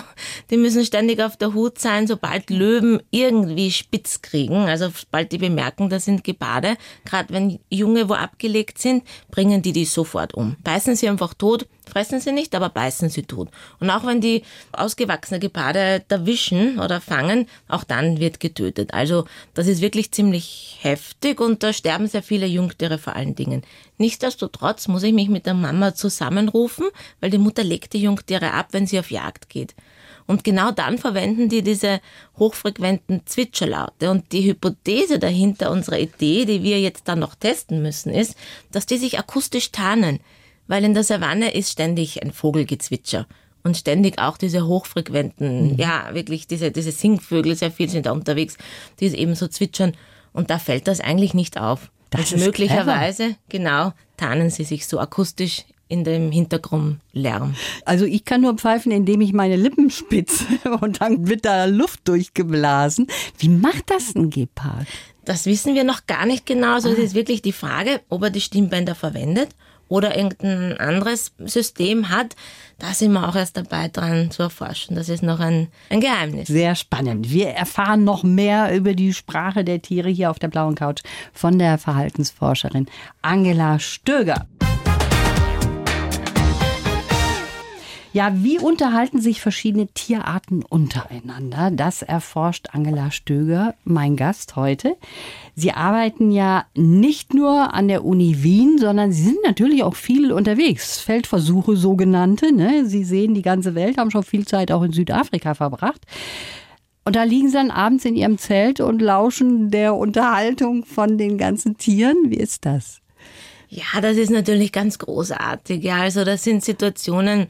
die 0.49 0.57
müssen 0.57 0.85
ständig 0.85 1.21
auf 1.21 1.35
der 1.35 1.53
Hut 1.53 1.79
sein, 1.79 2.07
sobald 2.07 2.49
Löwen 2.49 3.01
irgendwie 3.11 3.71
spitz 3.71 4.21
kriegen. 4.21 4.55
Also 4.55 4.89
sobald 4.95 5.31
die 5.33 5.37
bemerken, 5.37 5.89
das 5.89 6.05
sind 6.05 6.23
Gebade, 6.23 6.77
gerade 7.03 7.33
wenn 7.33 7.59
Junge 7.69 8.07
wo 8.07 8.13
abgelegt 8.13 8.79
sind, 8.79 9.03
bringen 9.31 9.61
die 9.61 9.73
die 9.73 9.85
sofort 9.85 10.33
um. 10.33 10.55
Beißen 10.63 10.95
sie 10.95 11.09
einfach 11.09 11.33
tot, 11.33 11.67
fressen 11.89 12.19
sie 12.21 12.31
nicht, 12.31 12.55
aber 12.55 12.69
beißen 12.69 13.09
sie 13.09 13.23
tot. 13.23 13.49
Und 13.79 13.89
auch 13.89 14.05
wenn 14.05 14.21
die 14.21 14.43
ausgewachsene 14.71 15.39
Geparde 15.39 16.03
erwischen 16.07 16.79
oder 16.79 17.01
fangen, 17.01 17.47
auch 17.67 17.83
dann 17.83 18.19
wird 18.19 18.39
getötet. 18.39 18.93
Also 18.93 19.25
das 19.53 19.67
ist 19.67 19.81
wirklich 19.81 20.11
ziemlich 20.11 20.77
heftig 20.81 21.41
und 21.41 21.63
da 21.63 21.73
sterben 21.73 22.07
sehr 22.07 22.23
viele 22.23 22.45
Jungtiere 22.45 22.97
vor 22.97 23.15
allen 23.15 23.35
Dingen. 23.35 23.63
Nichtsdestotrotz 23.97 24.87
muss 24.87 25.03
ich 25.03 25.13
mich 25.13 25.27
mit 25.27 25.45
der 25.45 25.53
Mama 25.53 25.93
zusammenrufen, 25.93 26.87
weil 27.19 27.29
die 27.29 27.37
Mutter 27.37 27.63
legt 27.63 27.93
die 27.93 28.01
Jungtiere 28.01 28.53
ab, 28.53 28.67
wenn 28.71 28.87
sie 28.87 28.99
auf 28.99 29.11
Jagd 29.11 29.49
geht. 29.49 29.75
Und 30.29 30.43
genau 30.43 30.69
dann 30.69 30.99
verwenden 30.99 31.49
die 31.49 31.63
diese 31.63 32.01
hochfrequenten 32.37 33.25
Zwitscherlaute. 33.25 34.11
Und 34.11 34.31
die 34.31 34.43
Hypothese 34.43 35.17
dahinter 35.17 35.71
unserer 35.71 35.97
Idee, 35.97 36.45
die 36.45 36.61
wir 36.61 36.79
jetzt 36.79 37.07
dann 37.07 37.17
noch 37.17 37.33
testen 37.33 37.81
müssen, 37.81 38.13
ist, 38.13 38.35
dass 38.71 38.85
die 38.85 38.99
sich 38.99 39.17
akustisch 39.17 39.71
tarnen 39.71 40.19
weil 40.69 40.85
in 40.85 40.93
der 40.93 41.03
Savanne 41.03 41.53
ist 41.53 41.71
ständig 41.71 42.23
ein 42.23 42.31
Vogelgezwitscher 42.31 43.25
und 43.63 43.75
ständig 43.75 44.19
auch 44.19 44.37
diese 44.37 44.65
hochfrequenten, 44.65 45.73
mhm. 45.73 45.75
ja, 45.77 46.09
wirklich 46.13 46.47
diese, 46.47 46.71
diese 46.71 46.91
Singvögel, 46.91 47.55
sehr 47.55 47.71
viel 47.71 47.89
sind 47.89 48.05
da 48.05 48.11
unterwegs, 48.11 48.57
die 48.99 49.07
eben 49.07 49.35
so 49.35 49.47
zwitschern 49.47 49.93
und 50.31 50.49
da 50.49 50.59
fällt 50.59 50.87
das 50.87 51.01
eigentlich 51.01 51.33
nicht 51.33 51.59
auf. 51.59 51.91
Das 52.11 52.31
und 52.31 52.39
möglicherweise, 52.39 53.23
clever. 53.23 53.37
genau, 53.49 53.93
tarnen 54.15 54.51
sie 54.51 54.63
sich 54.63 54.87
so 54.87 54.99
akustisch 54.99 55.65
in 55.87 56.03
dem 56.03 56.31
Hintergrundlärm. 56.31 57.55
Also 57.83 58.05
ich 58.05 58.23
kann 58.23 58.41
nur 58.41 58.53
pfeifen, 58.53 58.91
indem 58.91 59.21
ich 59.21 59.33
meine 59.33 59.55
Lippen 59.55 59.89
spitze 59.89 60.45
und 60.81 61.01
dann 61.01 61.27
wird 61.27 61.45
da 61.45 61.65
Luft 61.65 62.07
durchgeblasen. 62.07 63.07
Wie 63.39 63.49
macht 63.49 63.89
das 63.89 64.15
ein 64.15 64.29
Gepard? 64.29 64.87
Das 65.25 65.47
wissen 65.47 65.73
wir 65.73 65.83
noch 65.83 66.05
gar 66.05 66.27
nicht 66.27 66.45
genau. 66.45 66.75
Also 66.75 66.89
ah. 66.89 66.91
es 66.91 66.99
ist 66.99 67.15
wirklich 67.15 67.41
die 67.41 67.53
Frage, 67.53 68.01
ob 68.09 68.21
er 68.21 68.29
die 68.29 68.41
Stimmbänder 68.41 68.93
verwendet 68.93 69.49
oder 69.89 70.15
irgendein 70.15 70.77
anderes 70.77 71.33
System 71.39 72.09
hat, 72.09 72.35
da 72.77 72.93
sind 72.93 73.11
wir 73.11 73.27
auch 73.27 73.35
erst 73.35 73.57
dabei 73.57 73.89
dran 73.89 74.31
zu 74.31 74.43
erforschen. 74.43 74.95
Das 74.95 75.09
ist 75.09 75.21
noch 75.21 75.39
ein, 75.39 75.67
ein 75.89 75.99
Geheimnis. 75.99 76.47
Sehr 76.47 76.75
spannend. 76.75 77.29
Wir 77.29 77.49
erfahren 77.49 78.05
noch 78.05 78.23
mehr 78.23 78.73
über 78.73 78.93
die 78.93 79.13
Sprache 79.13 79.65
der 79.65 79.81
Tiere 79.81 80.09
hier 80.09 80.31
auf 80.31 80.39
der 80.39 80.47
blauen 80.47 80.75
Couch 80.75 81.01
von 81.33 81.59
der 81.59 81.77
Verhaltensforscherin 81.77 82.87
Angela 83.21 83.79
Stöger. 83.79 84.47
Ja, 88.11 88.31
wie 88.35 88.57
unterhalten 88.57 89.21
sich 89.21 89.39
verschiedene 89.39 89.85
Tierarten 89.87 90.63
untereinander? 90.63 91.69
Das 91.69 92.01
erforscht 92.01 92.69
Angela 92.71 93.11
Stöger, 93.11 93.75
mein 93.83 94.15
Gast 94.15 94.55
heute. 94.55 94.97
Sie 95.55 95.73
arbeiten 95.73 96.31
ja 96.31 96.65
nicht 96.73 97.35
nur 97.35 97.75
an 97.75 97.87
der 97.87 98.03
Uni 98.03 98.41
Wien, 98.41 98.79
sondern 98.79 99.11
Sie 99.11 99.23
sind 99.23 99.37
natürlich 99.45 99.83
auch 99.83 99.95
viel 99.95 100.31
unterwegs. 100.31 100.99
Feldversuche 100.99 101.75
sogenannte. 101.75 102.51
Ne? 102.51 102.85
Sie 102.87 103.03
sehen 103.03 103.35
die 103.35 103.43
ganze 103.43 103.75
Welt, 103.75 103.99
haben 103.99 104.09
schon 104.09 104.23
viel 104.23 104.47
Zeit 104.47 104.71
auch 104.71 104.81
in 104.81 104.91
Südafrika 104.91 105.53
verbracht. 105.53 106.01
Und 107.05 107.15
da 107.15 107.23
liegen 107.23 107.47
sie 107.47 107.53
dann 107.53 107.71
abends 107.71 108.05
in 108.05 108.15
ihrem 108.15 108.39
Zelt 108.39 108.79
und 108.79 109.01
lauschen 109.01 109.69
der 109.69 109.95
Unterhaltung 109.95 110.83
von 110.83 111.19
den 111.19 111.37
ganzen 111.37 111.77
Tieren. 111.77 112.17
Wie 112.25 112.37
ist 112.37 112.65
das? 112.65 113.01
Ja, 113.67 114.01
das 114.01 114.17
ist 114.17 114.31
natürlich 114.31 114.71
ganz 114.71 114.97
großartig. 114.97 115.83
Ja, 115.83 115.97
also 115.97 116.23
das 116.23 116.43
sind 116.43 116.63
Situationen, 116.63 117.47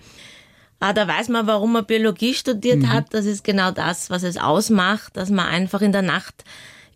ah, 0.79 0.93
da 0.93 1.07
weiß 1.07 1.29
man, 1.29 1.47
warum 1.47 1.73
man 1.73 1.85
Biologie 1.85 2.33
studiert 2.33 2.79
mhm. 2.79 2.93
hat. 2.93 3.13
Das 3.13 3.25
ist 3.25 3.43
genau 3.43 3.71
das, 3.71 4.09
was 4.09 4.23
es 4.23 4.37
ausmacht, 4.37 5.17
dass 5.17 5.29
man 5.29 5.45
einfach 5.45 5.81
in 5.81 5.91
der 5.91 6.01
Nacht 6.01 6.43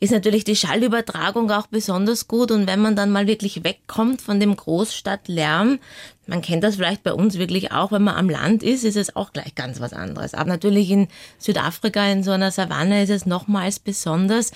ist 0.04 0.12
natürlich 0.12 0.44
die 0.44 0.58
Schallübertragung 0.58 1.50
auch 1.50 1.68
besonders 1.68 2.28
gut 2.28 2.52
und 2.52 2.68
wenn 2.68 2.82
man 2.82 2.98
dann 2.98 3.10
mal 3.10 3.26
wirklich 3.26 3.64
wegkommt 3.64 4.22
von 4.22 4.38
dem 4.38 4.54
Großstadtlärm, 4.54 5.80
man 6.28 6.42
kennt 6.42 6.62
das 6.66 6.76
vielleicht 6.76 7.04
bei 7.04 7.14
uns 7.14 7.38
wirklich 7.38 7.72
auch, 7.72 7.94
wenn 7.94 8.04
man 8.04 8.16
am 8.16 8.30
Land 8.30 8.64
ist, 8.64 8.84
ist 8.84 8.98
es 8.98 9.16
auch 9.16 9.32
gleich 9.32 9.56
ganz 9.56 9.80
was 9.80 9.94
anderes. 9.94 10.34
Aber 10.34 10.50
natürlich 10.50 10.90
in 10.90 11.08
Südafrika 11.38 12.06
in 12.08 12.22
so 12.22 12.32
einer 12.32 12.52
Savanne 12.52 13.02
ist 13.02 13.12
es 13.12 13.26
nochmals 13.26 13.80
besonders. 13.80 14.52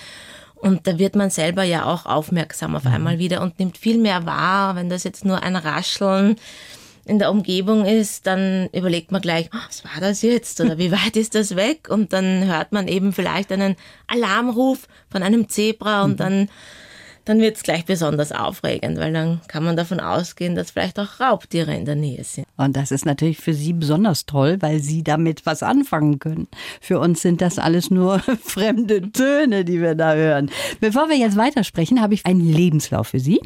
Und 0.54 0.86
da 0.86 0.98
wird 0.98 1.16
man 1.16 1.30
selber 1.30 1.62
ja 1.62 1.86
auch 1.86 2.04
aufmerksam 2.04 2.76
auf 2.76 2.84
mhm. 2.84 2.92
einmal 2.92 3.18
wieder 3.18 3.40
und 3.40 3.58
nimmt 3.58 3.78
viel 3.78 3.96
mehr 3.96 4.26
wahr, 4.26 4.76
wenn 4.76 4.90
das 4.90 5.04
jetzt 5.04 5.24
nur 5.24 5.42
ein 5.42 5.56
Rascheln 5.56 6.36
in 7.08 7.18
der 7.18 7.30
Umgebung 7.30 7.84
ist, 7.84 8.26
dann 8.26 8.68
überlegt 8.72 9.12
man 9.12 9.20
gleich, 9.20 9.50
oh, 9.54 9.58
was 9.66 9.84
war 9.84 10.00
das 10.00 10.22
jetzt 10.22 10.60
oder 10.60 10.78
wie 10.78 10.92
weit 10.92 11.16
ist 11.16 11.34
das 11.34 11.56
weg? 11.56 11.88
Und 11.90 12.12
dann 12.12 12.46
hört 12.46 12.72
man 12.72 12.88
eben 12.88 13.12
vielleicht 13.12 13.50
einen 13.52 13.76
Alarmruf 14.06 14.86
von 15.10 15.22
einem 15.22 15.48
Zebra 15.48 16.04
und 16.04 16.12
mhm. 16.12 16.16
dann 16.16 16.48
dann 17.28 17.40
wird 17.40 17.56
es 17.56 17.62
gleich 17.62 17.84
besonders 17.84 18.32
aufregend, 18.32 18.98
weil 18.98 19.12
dann 19.12 19.42
kann 19.48 19.62
man 19.62 19.76
davon 19.76 20.00
ausgehen, 20.00 20.54
dass 20.54 20.70
vielleicht 20.70 20.98
auch 20.98 21.20
Raubtiere 21.20 21.74
in 21.74 21.84
der 21.84 21.94
Nähe 21.94 22.24
sind. 22.24 22.46
Und 22.56 22.74
das 22.74 22.90
ist 22.90 23.04
natürlich 23.04 23.36
für 23.36 23.52
Sie 23.52 23.74
besonders 23.74 24.24
toll, 24.24 24.56
weil 24.60 24.80
Sie 24.80 25.04
damit 25.04 25.44
was 25.44 25.62
anfangen 25.62 26.20
können. 26.20 26.48
Für 26.80 26.98
uns 27.00 27.20
sind 27.20 27.42
das 27.42 27.58
alles 27.58 27.90
nur 27.90 28.20
fremde 28.42 29.12
Töne, 29.12 29.66
die 29.66 29.82
wir 29.82 29.94
da 29.94 30.14
hören. 30.14 30.50
Bevor 30.80 31.10
wir 31.10 31.16
jetzt 31.16 31.36
weitersprechen, 31.36 32.00
habe 32.00 32.14
ich 32.14 32.24
einen 32.24 32.50
Lebenslauf 32.50 33.08
für 33.08 33.20
Sie. 33.20 33.40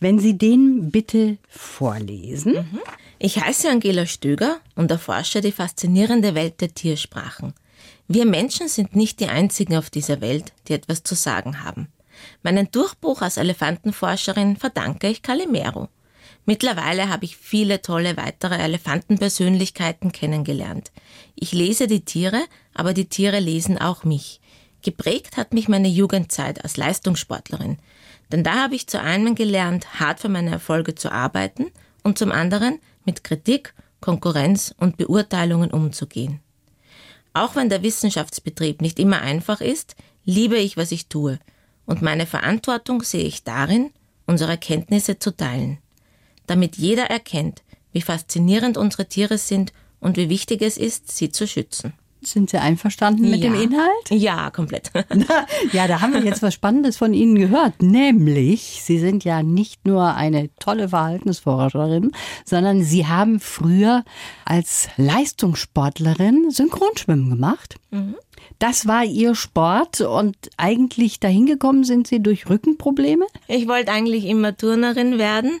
Wenn 0.00 0.18
Sie 0.18 0.36
den 0.36 0.90
bitte 0.90 1.38
vorlesen. 1.48 2.54
Mhm. 2.54 2.80
Ich 3.20 3.40
heiße 3.40 3.68
Angela 3.68 4.06
Stöger 4.06 4.60
und 4.76 4.92
erforsche 4.92 5.40
die 5.40 5.50
faszinierende 5.50 6.36
Welt 6.36 6.60
der 6.60 6.72
Tiersprachen. 6.72 7.52
Wir 8.06 8.24
Menschen 8.24 8.68
sind 8.68 8.94
nicht 8.94 9.18
die 9.18 9.26
einzigen 9.26 9.76
auf 9.76 9.90
dieser 9.90 10.20
Welt, 10.20 10.52
die 10.68 10.74
etwas 10.74 11.02
zu 11.02 11.16
sagen 11.16 11.64
haben. 11.64 11.88
Meinen 12.44 12.70
Durchbruch 12.70 13.20
als 13.20 13.36
Elefantenforscherin 13.36 14.56
verdanke 14.56 15.08
ich 15.08 15.22
Calimero. 15.22 15.88
Mittlerweile 16.46 17.08
habe 17.08 17.24
ich 17.24 17.36
viele 17.36 17.82
tolle 17.82 18.16
weitere 18.16 18.54
Elefantenpersönlichkeiten 18.54 20.12
kennengelernt. 20.12 20.92
Ich 21.34 21.52
lese 21.52 21.88
die 21.88 22.04
Tiere, 22.04 22.44
aber 22.72 22.94
die 22.94 23.08
Tiere 23.08 23.40
lesen 23.40 23.78
auch 23.78 24.04
mich. 24.04 24.40
Geprägt 24.82 25.36
hat 25.36 25.52
mich 25.52 25.68
meine 25.68 25.88
Jugendzeit 25.88 26.62
als 26.62 26.76
Leistungssportlerin. 26.76 27.78
Denn 28.30 28.44
da 28.44 28.62
habe 28.62 28.76
ich 28.76 28.86
zu 28.86 29.00
einem 29.00 29.34
gelernt, 29.34 29.98
hart 29.98 30.20
für 30.20 30.28
meine 30.28 30.52
Erfolge 30.52 30.94
zu 30.94 31.10
arbeiten 31.10 31.66
und 32.04 32.16
zum 32.16 32.30
anderen 32.30 32.78
mit 33.08 33.24
Kritik, 33.24 33.72
Konkurrenz 34.02 34.74
und 34.78 34.98
Beurteilungen 34.98 35.70
umzugehen. 35.70 36.40
Auch 37.32 37.56
wenn 37.56 37.70
der 37.70 37.82
Wissenschaftsbetrieb 37.82 38.82
nicht 38.82 38.98
immer 38.98 39.22
einfach 39.22 39.62
ist, 39.62 39.96
liebe 40.26 40.58
ich, 40.58 40.76
was 40.76 40.92
ich 40.92 41.06
tue 41.06 41.38
und 41.86 42.02
meine 42.02 42.26
Verantwortung 42.26 43.02
sehe 43.02 43.24
ich 43.24 43.44
darin, 43.44 43.92
unsere 44.26 44.50
Erkenntnisse 44.50 45.18
zu 45.18 45.34
teilen, 45.34 45.78
damit 46.46 46.76
jeder 46.76 47.04
erkennt, 47.04 47.62
wie 47.92 48.02
faszinierend 48.02 48.76
unsere 48.76 49.06
Tiere 49.06 49.38
sind 49.38 49.72
und 50.00 50.18
wie 50.18 50.28
wichtig 50.28 50.60
es 50.60 50.76
ist, 50.76 51.10
sie 51.16 51.30
zu 51.30 51.46
schützen. 51.46 51.94
Sind 52.20 52.50
Sie 52.50 52.58
einverstanden 52.58 53.30
mit 53.30 53.42
ja. 53.42 53.50
dem 53.50 53.60
Inhalt? 53.60 54.10
Ja, 54.10 54.50
komplett. 54.50 54.90
ja, 55.72 55.86
da 55.86 56.00
haben 56.00 56.14
wir 56.14 56.24
jetzt 56.24 56.42
was 56.42 56.54
Spannendes 56.54 56.96
von 56.96 57.14
Ihnen 57.14 57.36
gehört. 57.36 57.80
Nämlich, 57.82 58.82
Sie 58.82 58.98
sind 58.98 59.24
ja 59.24 59.42
nicht 59.42 59.86
nur 59.86 60.14
eine 60.14 60.50
tolle 60.58 60.88
Verhaltensforscherin, 60.88 62.12
sondern 62.44 62.82
Sie 62.82 63.06
haben 63.06 63.40
früher 63.40 64.04
als 64.44 64.88
Leistungssportlerin 64.96 66.50
Synchronschwimmen 66.50 67.30
gemacht. 67.30 67.76
Mhm. 67.90 68.16
Das 68.58 68.86
war 68.86 69.04
Ihr 69.04 69.34
Sport 69.34 70.00
und 70.00 70.36
eigentlich 70.56 71.20
dahin 71.20 71.46
gekommen 71.46 71.84
sind 71.84 72.06
Sie 72.06 72.20
durch 72.20 72.48
Rückenprobleme? 72.48 73.26
Ich 73.46 73.68
wollte 73.68 73.92
eigentlich 73.92 74.24
immer 74.24 74.56
Turnerin 74.56 75.18
werden 75.18 75.60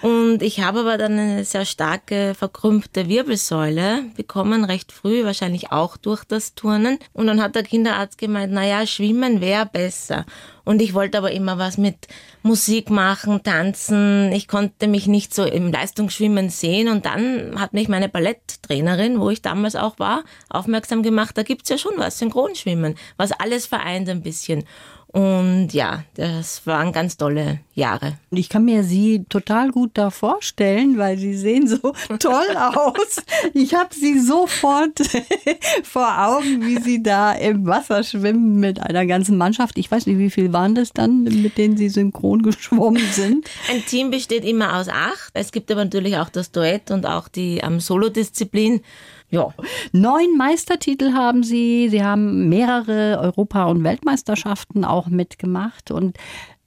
und 0.00 0.42
ich 0.42 0.60
habe 0.60 0.80
aber 0.80 0.96
dann 0.96 1.18
eine 1.18 1.44
sehr 1.44 1.64
starke 1.64 2.34
verkrümpfte 2.34 3.08
Wirbelsäule 3.08 4.04
bekommen, 4.16 4.64
recht 4.64 4.92
früh, 4.92 5.24
wahrscheinlich 5.24 5.72
auch 5.72 5.96
durch 5.96 6.24
das 6.24 6.54
Turnen. 6.54 6.98
Und 7.12 7.26
dann 7.26 7.42
hat 7.42 7.56
der 7.56 7.64
Kinderarzt 7.64 8.16
gemeint, 8.16 8.52
naja, 8.52 8.86
schwimmen 8.86 9.40
wäre 9.40 9.66
besser. 9.66 10.24
Und 10.68 10.82
ich 10.82 10.92
wollte 10.92 11.16
aber 11.16 11.32
immer 11.32 11.56
was 11.56 11.78
mit 11.78 12.08
Musik 12.42 12.90
machen, 12.90 13.42
tanzen. 13.42 14.30
Ich 14.32 14.48
konnte 14.48 14.86
mich 14.86 15.06
nicht 15.06 15.32
so 15.32 15.44
im 15.44 15.72
Leistungsschwimmen 15.72 16.50
sehen. 16.50 16.88
Und 16.88 17.06
dann 17.06 17.58
hat 17.58 17.72
mich 17.72 17.88
meine 17.88 18.10
Balletttrainerin, 18.10 19.18
wo 19.18 19.30
ich 19.30 19.40
damals 19.40 19.76
auch 19.76 19.98
war, 19.98 20.24
aufmerksam 20.50 21.02
gemacht, 21.02 21.38
da 21.38 21.42
gibt's 21.42 21.70
ja 21.70 21.78
schon 21.78 21.94
was, 21.96 22.18
Synchronschwimmen, 22.18 22.96
was 23.16 23.32
alles 23.32 23.64
vereint 23.64 24.10
ein 24.10 24.22
bisschen. 24.22 24.64
Und 25.10 25.72
ja, 25.72 26.04
das 26.16 26.66
waren 26.66 26.92
ganz 26.92 27.16
tolle 27.16 27.60
Jahre. 27.72 28.18
Ich 28.30 28.50
kann 28.50 28.66
mir 28.66 28.84
Sie 28.84 29.24
total 29.30 29.70
gut 29.70 29.92
da 29.94 30.10
vorstellen, 30.10 30.98
weil 30.98 31.16
Sie 31.16 31.34
sehen 31.34 31.66
so 31.66 31.78
toll 32.18 32.56
aus. 32.56 33.22
Ich 33.54 33.74
habe 33.74 33.94
Sie 33.94 34.18
sofort 34.20 35.00
vor 35.82 36.08
Augen, 36.18 36.66
wie 36.66 36.78
Sie 36.78 37.02
da 37.02 37.32
im 37.32 37.66
Wasser 37.66 38.04
schwimmen 38.04 38.60
mit 38.60 38.82
einer 38.82 39.06
ganzen 39.06 39.38
Mannschaft. 39.38 39.78
Ich 39.78 39.90
weiß 39.90 40.06
nicht, 40.06 40.18
wie 40.18 40.30
viel 40.30 40.52
waren 40.52 40.74
das 40.74 40.92
dann, 40.92 41.22
mit 41.24 41.56
denen 41.56 41.78
Sie 41.78 41.88
synchron 41.88 42.42
geschwommen 42.42 43.02
sind? 43.12 43.48
Ein 43.70 43.86
Team 43.86 44.10
besteht 44.10 44.44
immer 44.44 44.76
aus 44.76 44.88
acht. 44.88 45.30
Es 45.32 45.52
gibt 45.52 45.70
aber 45.70 45.84
natürlich 45.84 46.18
auch 46.18 46.28
das 46.28 46.52
Duett 46.52 46.90
und 46.90 47.06
auch 47.06 47.28
die 47.28 47.58
ähm, 47.58 47.80
Solodisziplin. 47.80 48.82
Ja. 49.30 49.52
Neun 49.92 50.36
Meistertitel 50.36 51.12
haben 51.12 51.42
Sie. 51.42 51.88
Sie 51.90 52.02
haben 52.02 52.48
mehrere 52.48 53.18
Europa- 53.20 53.66
und 53.66 53.84
Weltmeisterschaften 53.84 54.84
auch 54.84 55.08
mitgemacht. 55.08 55.90
Und 55.90 56.16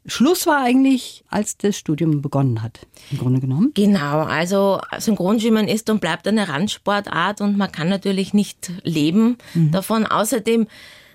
Schluss 0.06 0.48
war 0.48 0.64
eigentlich, 0.64 1.24
als 1.30 1.58
das 1.58 1.78
Studium 1.78 2.22
begonnen 2.22 2.64
hat, 2.64 2.88
im 3.12 3.20
Grunde 3.20 3.40
genommen. 3.40 3.72
Genau, 3.76 4.22
also 4.22 4.80
Synchronschwimmen 4.98 5.68
ist 5.68 5.90
und 5.90 6.02
bleibt 6.02 6.28
eine 6.28 6.50
Randsportart 6.50 7.42
und 7.42 7.58
man 7.58 7.72
kann 7.72 7.90
natürlich 7.90 8.34
nicht 8.34 8.72
leben 8.84 9.38
mhm. 9.54 9.72
davon. 9.72 10.06
Außerdem 10.06 10.68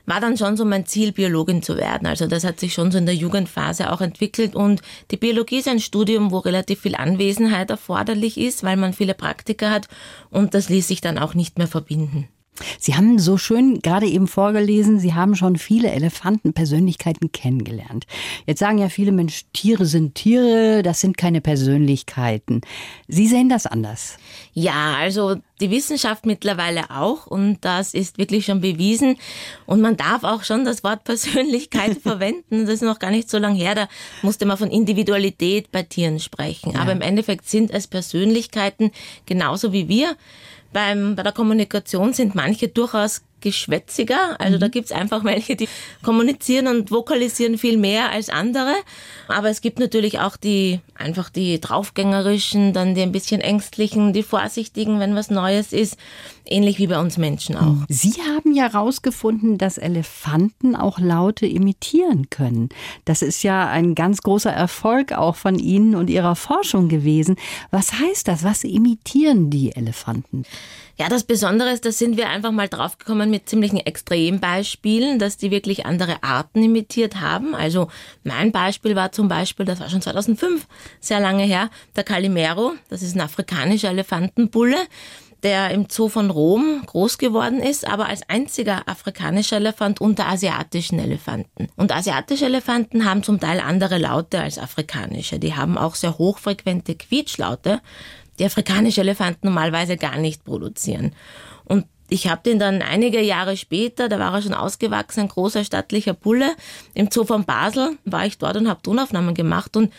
war 0.06 0.20
dann 0.20 0.36
schon 0.36 0.56
so 0.56 0.64
mein 0.64 0.86
Ziel, 0.86 1.12
Biologin 1.12 1.62
zu 1.62 1.76
werden. 1.76 2.06
Also 2.06 2.26
das 2.26 2.44
hat 2.44 2.60
sich 2.60 2.72
schon 2.72 2.90
so 2.90 2.98
in 2.98 3.06
der 3.06 3.14
Jugendphase 3.14 3.92
auch 3.92 4.00
entwickelt 4.00 4.54
und 4.54 4.80
die 5.10 5.16
Biologie 5.16 5.58
ist 5.58 5.68
ein 5.68 5.80
Studium, 5.80 6.30
wo 6.30 6.38
relativ 6.38 6.80
viel 6.80 6.94
Anwesenheit 6.94 7.70
erforderlich 7.70 8.38
ist, 8.38 8.62
weil 8.62 8.76
man 8.76 8.92
viele 8.92 9.14
Praktika 9.14 9.70
hat 9.70 9.88
und 10.30 10.54
das 10.54 10.68
ließ 10.68 10.88
sich 10.88 11.00
dann 11.00 11.18
auch 11.18 11.34
nicht 11.34 11.58
mehr 11.58 11.68
verbinden. 11.68 12.28
Sie 12.78 12.94
haben 12.94 13.18
so 13.18 13.36
schön 13.36 13.80
gerade 13.80 14.06
eben 14.06 14.26
vorgelesen, 14.26 14.98
Sie 14.98 15.14
haben 15.14 15.36
schon 15.36 15.56
viele 15.56 15.90
Elefantenpersönlichkeiten 15.90 17.32
kennengelernt. 17.32 18.06
Jetzt 18.46 18.60
sagen 18.60 18.78
ja 18.78 18.88
viele 18.88 19.12
Mensch, 19.12 19.42
Tiere 19.52 19.86
sind 19.86 20.14
Tiere, 20.14 20.82
das 20.82 21.00
sind 21.00 21.16
keine 21.16 21.40
Persönlichkeiten. 21.40 22.60
Sie 23.08 23.26
sehen 23.26 23.48
das 23.48 23.66
anders. 23.66 24.16
Ja, 24.52 24.96
also 24.98 25.36
die 25.60 25.70
Wissenschaft 25.70 26.26
mittlerweile 26.26 26.90
auch 26.90 27.26
und 27.26 27.58
das 27.62 27.94
ist 27.94 28.18
wirklich 28.18 28.44
schon 28.46 28.60
bewiesen 28.60 29.16
und 29.64 29.80
man 29.80 29.96
darf 29.96 30.25
auch 30.25 30.44
schon 30.44 30.64
das 30.64 30.84
Wort 30.84 31.04
Persönlichkeit 31.04 31.98
verwenden. 32.02 32.66
Das 32.66 32.75
ist 32.75 32.82
noch 32.82 32.98
gar 32.98 33.10
nicht 33.10 33.30
so 33.30 33.38
lange 33.38 33.58
her, 33.58 33.75
da 33.75 33.88
musste 34.22 34.46
man 34.46 34.58
von 34.58 34.70
Individualität 34.70 35.72
bei 35.72 35.82
Tieren 35.82 36.20
sprechen. 36.20 36.72
Ja. 36.72 36.80
Aber 36.80 36.92
im 36.92 37.00
Endeffekt 37.00 37.48
sind 37.48 37.70
es 37.70 37.86
Persönlichkeiten 37.86 38.90
genauso 39.25 39.72
wie 39.72 39.88
wir 39.88 40.16
beim, 40.73 41.16
bei 41.16 41.23
der 41.23 41.32
Kommunikation 41.32 42.12
sind 42.12 42.35
manche 42.35 42.68
durchaus 42.68 43.23
geschwätziger. 43.40 44.40
Also 44.40 44.56
mhm. 44.56 44.60
da 44.60 44.68
gibt's 44.68 44.92
einfach 44.92 45.24
welche, 45.24 45.56
die 45.56 45.68
kommunizieren 46.02 46.66
und 46.68 46.90
vokalisieren 46.90 47.58
viel 47.58 47.76
mehr 47.76 48.10
als 48.10 48.28
andere. 48.28 48.74
Aber 49.28 49.48
es 49.48 49.60
gibt 49.60 49.78
natürlich 49.78 50.20
auch 50.20 50.36
die 50.36 50.80
einfach 50.94 51.30
die 51.30 51.60
draufgängerischen, 51.60 52.72
dann 52.72 52.94
die 52.94 53.02
ein 53.02 53.12
bisschen 53.12 53.40
ängstlichen, 53.40 54.12
die 54.12 54.22
vorsichtigen, 54.22 54.98
wenn 54.98 55.14
was 55.14 55.30
Neues 55.30 55.72
ist. 55.72 55.96
Ähnlich 56.48 56.78
wie 56.78 56.86
bei 56.86 56.98
uns 57.00 57.18
Menschen 57.18 57.56
auch. 57.56 57.62
Mhm. 57.62 57.86
Sie 57.88 58.14
haben 58.22 58.54
ja 58.54 58.72
herausgefunden, 58.72 59.58
dass 59.58 59.78
Elefanten 59.78 60.76
auch 60.76 60.98
Laute 60.98 61.46
imitieren 61.46 62.30
können. 62.30 62.68
Das 63.04 63.20
ist 63.20 63.42
ja 63.42 63.68
ein 63.68 63.94
ganz 63.94 64.22
großer 64.22 64.52
Erfolg 64.52 65.12
auch 65.12 65.34
von 65.34 65.58
Ihnen 65.58 65.96
und 65.96 66.08
Ihrer 66.08 66.36
Forschung 66.36 66.88
gewesen. 66.88 67.36
Was 67.70 67.92
heißt 67.94 68.28
das? 68.28 68.44
Was 68.44 68.62
imitieren 68.62 69.50
die 69.50 69.74
Elefanten? 69.74 70.44
Ja, 70.98 71.10
das 71.10 71.24
Besondere 71.24 71.72
ist, 71.72 71.84
da 71.84 71.92
sind 71.92 72.16
wir 72.16 72.30
einfach 72.30 72.52
mal 72.52 72.68
draufgekommen 72.68 73.30
mit 73.30 73.48
ziemlichen 73.48 73.76
Extrembeispielen, 73.76 75.18
dass 75.18 75.36
die 75.36 75.50
wirklich 75.50 75.84
andere 75.84 76.22
Arten 76.22 76.62
imitiert 76.62 77.20
haben. 77.20 77.54
Also 77.54 77.88
mein 78.24 78.50
Beispiel 78.50 78.96
war 78.96 79.12
zum 79.12 79.28
Beispiel, 79.28 79.66
das 79.66 79.80
war 79.80 79.90
schon 79.90 80.00
2005, 80.00 80.66
sehr 81.00 81.20
lange 81.20 81.44
her, 81.44 81.68
der 81.96 82.04
Calimero, 82.04 82.72
das 82.88 83.02
ist 83.02 83.14
ein 83.14 83.20
afrikanischer 83.20 83.90
Elefantenbulle 83.90 84.78
der 85.42 85.70
im 85.70 85.86
Zoo 85.88 86.08
von 86.08 86.30
Rom 86.30 86.82
groß 86.86 87.18
geworden 87.18 87.60
ist, 87.60 87.86
aber 87.86 88.06
als 88.06 88.28
einziger 88.28 88.88
afrikanischer 88.88 89.56
Elefant 89.56 90.00
unter 90.00 90.26
asiatischen 90.26 90.98
Elefanten. 90.98 91.68
Und 91.76 91.92
asiatische 91.92 92.46
Elefanten 92.46 93.04
haben 93.04 93.22
zum 93.22 93.38
Teil 93.38 93.60
andere 93.60 93.98
Laute 93.98 94.40
als 94.40 94.58
afrikanische. 94.58 95.38
Die 95.38 95.54
haben 95.54 95.78
auch 95.78 95.94
sehr 95.94 96.18
hochfrequente 96.18 96.96
Quietschlaute, 96.96 97.80
die 98.38 98.44
afrikanische 98.44 99.00
Elefanten 99.00 99.46
normalerweise 99.46 99.96
gar 99.96 100.16
nicht 100.16 100.44
produzieren. 100.44 101.14
Und 101.64 101.86
ich 102.08 102.28
habe 102.28 102.42
den 102.44 102.58
dann 102.58 102.82
einige 102.82 103.20
Jahre 103.20 103.56
später, 103.56 104.08
da 104.08 104.18
war 104.18 104.34
er 104.34 104.42
schon 104.42 104.54
ausgewachsen, 104.54 105.20
ein 105.20 105.28
großer 105.28 105.64
stattlicher 105.64 106.14
Bulle, 106.14 106.54
im 106.94 107.10
Zoo 107.10 107.24
von 107.24 107.44
Basel 107.44 107.98
war 108.04 108.26
ich 108.26 108.38
dort 108.38 108.56
und 108.56 108.68
habe 108.68 108.82
Tonaufnahmen 108.82 109.34
gemacht 109.34 109.76
und 109.76 109.92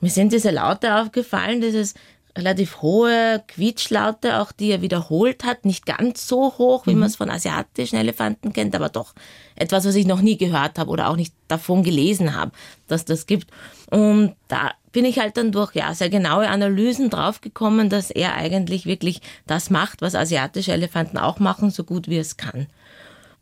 mir 0.00 0.10
sind 0.10 0.32
diese 0.32 0.50
Laute 0.50 0.96
aufgefallen, 0.96 1.62
dieses 1.62 1.94
relativ 2.36 2.82
hohe 2.82 3.42
Quietschlaute, 3.46 4.40
auch 4.40 4.52
die 4.52 4.70
er 4.70 4.82
wiederholt 4.82 5.44
hat. 5.44 5.64
Nicht 5.64 5.86
ganz 5.86 6.26
so 6.26 6.54
hoch, 6.58 6.86
wie 6.86 6.94
mhm. 6.94 7.00
man 7.00 7.08
es 7.08 7.16
von 7.16 7.30
asiatischen 7.30 7.96
Elefanten 7.96 8.52
kennt, 8.52 8.74
aber 8.74 8.88
doch 8.88 9.14
etwas, 9.54 9.86
was 9.86 9.94
ich 9.94 10.06
noch 10.06 10.20
nie 10.20 10.36
gehört 10.36 10.78
habe 10.78 10.90
oder 10.90 11.08
auch 11.08 11.16
nicht 11.16 11.32
davon 11.48 11.84
gelesen 11.84 12.34
habe, 12.34 12.50
dass 12.88 13.04
das 13.04 13.26
gibt. 13.26 13.50
Und 13.90 14.34
da 14.48 14.72
bin 14.94 15.04
ich 15.04 15.18
halt 15.18 15.36
dann 15.36 15.50
durch 15.50 15.74
ja 15.74 15.92
sehr 15.92 16.08
genaue 16.08 16.48
Analysen 16.48 17.10
draufgekommen, 17.10 17.90
dass 17.90 18.12
er 18.12 18.36
eigentlich 18.36 18.86
wirklich 18.86 19.20
das 19.44 19.68
macht, 19.68 20.00
was 20.00 20.14
asiatische 20.14 20.72
Elefanten 20.72 21.18
auch 21.18 21.40
machen, 21.40 21.70
so 21.70 21.82
gut 21.82 22.08
wie 22.08 22.16
es 22.16 22.36
kann. 22.36 22.68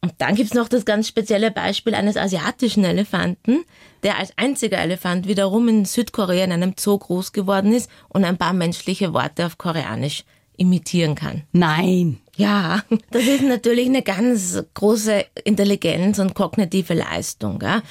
Und 0.01 0.15
dann 0.19 0.35
gibt's 0.35 0.55
noch 0.55 0.67
das 0.67 0.87
ganz 0.87 1.07
spezielle 1.07 1.51
Beispiel 1.51 1.95
eines 1.95 2.17
asiatischen 2.17 2.85
Elefanten, 2.85 3.65
der 4.03 4.19
als 4.19 4.33
einziger 4.37 4.79
Elefant 4.79 5.29
wiederum 5.29 5.69
in 5.69 5.85
Südkorea 5.85 6.45
in 6.45 6.53
einem 6.53 6.75
Zoo 6.77 6.99
groß 6.99 7.33
geworden 7.33 7.73
ist 7.73 7.89
und 8.09 8.25
ein 8.25 8.39
paar 8.39 8.55
menschliche 8.55 9.13
Worte 9.13 9.45
auf 9.45 9.59
Koreanisch 9.59 10.25
imitieren 10.63 11.15
kann. 11.15 11.43
Nein. 11.53 12.19
Ja, 12.35 12.83
das 13.11 13.25
ist 13.25 13.43
natürlich 13.43 13.87
eine 13.87 14.01
ganz 14.01 14.63
große 14.73 15.27
Intelligenz 15.45 16.19
und 16.19 16.35
kognitive 16.35 16.95
Leistung. 16.95 17.61
Ja. 17.61 17.83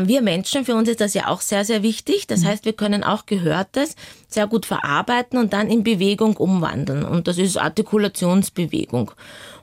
Wir 0.00 0.20
Menschen, 0.20 0.64
für 0.64 0.74
uns 0.74 0.88
ist 0.88 1.00
das 1.00 1.14
ja 1.14 1.28
auch 1.28 1.40
sehr, 1.40 1.64
sehr 1.64 1.84
wichtig. 1.84 2.26
Das 2.26 2.40
mhm. 2.40 2.46
heißt, 2.46 2.64
wir 2.64 2.72
können 2.72 3.04
auch 3.04 3.26
Gehörtes 3.26 3.94
sehr 4.28 4.48
gut 4.48 4.66
verarbeiten 4.66 5.38
und 5.38 5.52
dann 5.52 5.68
in 5.68 5.84
Bewegung 5.84 6.36
umwandeln. 6.36 7.04
Und 7.04 7.28
das 7.28 7.38
ist 7.38 7.56
Artikulationsbewegung. 7.56 9.12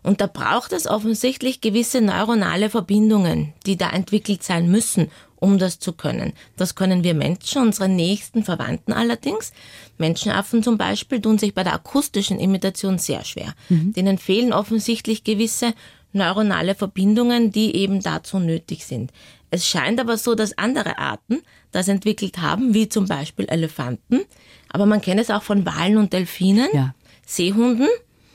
Und 0.03 0.21
da 0.21 0.27
braucht 0.27 0.73
es 0.73 0.87
offensichtlich 0.87 1.61
gewisse 1.61 2.01
neuronale 2.01 2.69
Verbindungen, 2.69 3.53
die 3.65 3.77
da 3.77 3.89
entwickelt 3.89 4.43
sein 4.43 4.69
müssen, 4.69 5.11
um 5.35 5.57
das 5.57 5.79
zu 5.79 5.93
können. 5.93 6.33
Das 6.55 6.75
können 6.75 7.03
wir 7.03 7.13
Menschen, 7.13 7.63
unsere 7.63 7.89
nächsten 7.89 8.43
Verwandten 8.43 8.93
allerdings. 8.93 9.53
Menschenaffen 9.97 10.63
zum 10.63 10.77
Beispiel 10.77 11.21
tun 11.21 11.37
sich 11.37 11.53
bei 11.53 11.63
der 11.63 11.73
akustischen 11.73 12.39
Imitation 12.39 12.99
sehr 12.99 13.23
schwer. 13.25 13.53
Mhm. 13.69 13.93
Denen 13.93 14.17
fehlen 14.17 14.53
offensichtlich 14.53 15.23
gewisse 15.23 15.73
neuronale 16.13 16.75
Verbindungen, 16.75 17.51
die 17.51 17.75
eben 17.75 18.01
dazu 18.01 18.39
nötig 18.39 18.85
sind. 18.85 19.11
Es 19.49 19.67
scheint 19.67 19.99
aber 19.99 20.17
so, 20.17 20.35
dass 20.35 20.57
andere 20.57 20.97
Arten 20.97 21.41
das 21.71 21.87
entwickelt 21.87 22.37
haben, 22.37 22.73
wie 22.73 22.89
zum 22.89 23.07
Beispiel 23.07 23.45
Elefanten. 23.49 24.21
Aber 24.69 24.85
man 24.85 25.01
kennt 25.01 25.19
es 25.19 25.29
auch 25.29 25.43
von 25.43 25.65
Walen 25.65 25.97
und 25.97 26.13
Delfinen, 26.13 26.69
ja. 26.73 26.93
Seehunden 27.25 27.87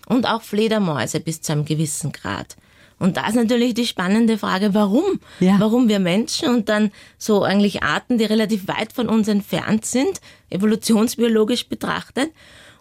und 0.07 0.27
auch 0.27 0.43
Fledermäuse 0.43 1.21
bis 1.21 1.43
zu 1.43 1.53
einem 1.53 1.65
gewissen 1.65 2.13
Grad. 2.13 2.57
Und 2.99 3.19
da 3.19 3.29
ist 3.29 3.35
natürlich 3.35 3.75
die 3.75 3.87
spannende 3.87 4.39
Frage, 4.39 4.73
warum? 4.73 5.21
Ja. 5.41 5.57
Warum 5.59 5.89
wir 5.89 5.99
Menschen 5.99 6.49
und 6.49 6.71
dann 6.71 6.91
so 7.19 7.43
eigentlich 7.43 7.83
Arten, 7.83 8.17
die 8.17 8.25
relativ 8.25 8.69
weit 8.69 8.95
von 8.95 9.09
uns 9.09 9.29
entfernt 9.29 9.85
sind, 9.85 10.21
evolutionsbiologisch 10.49 11.69
betrachtet. 11.69 12.31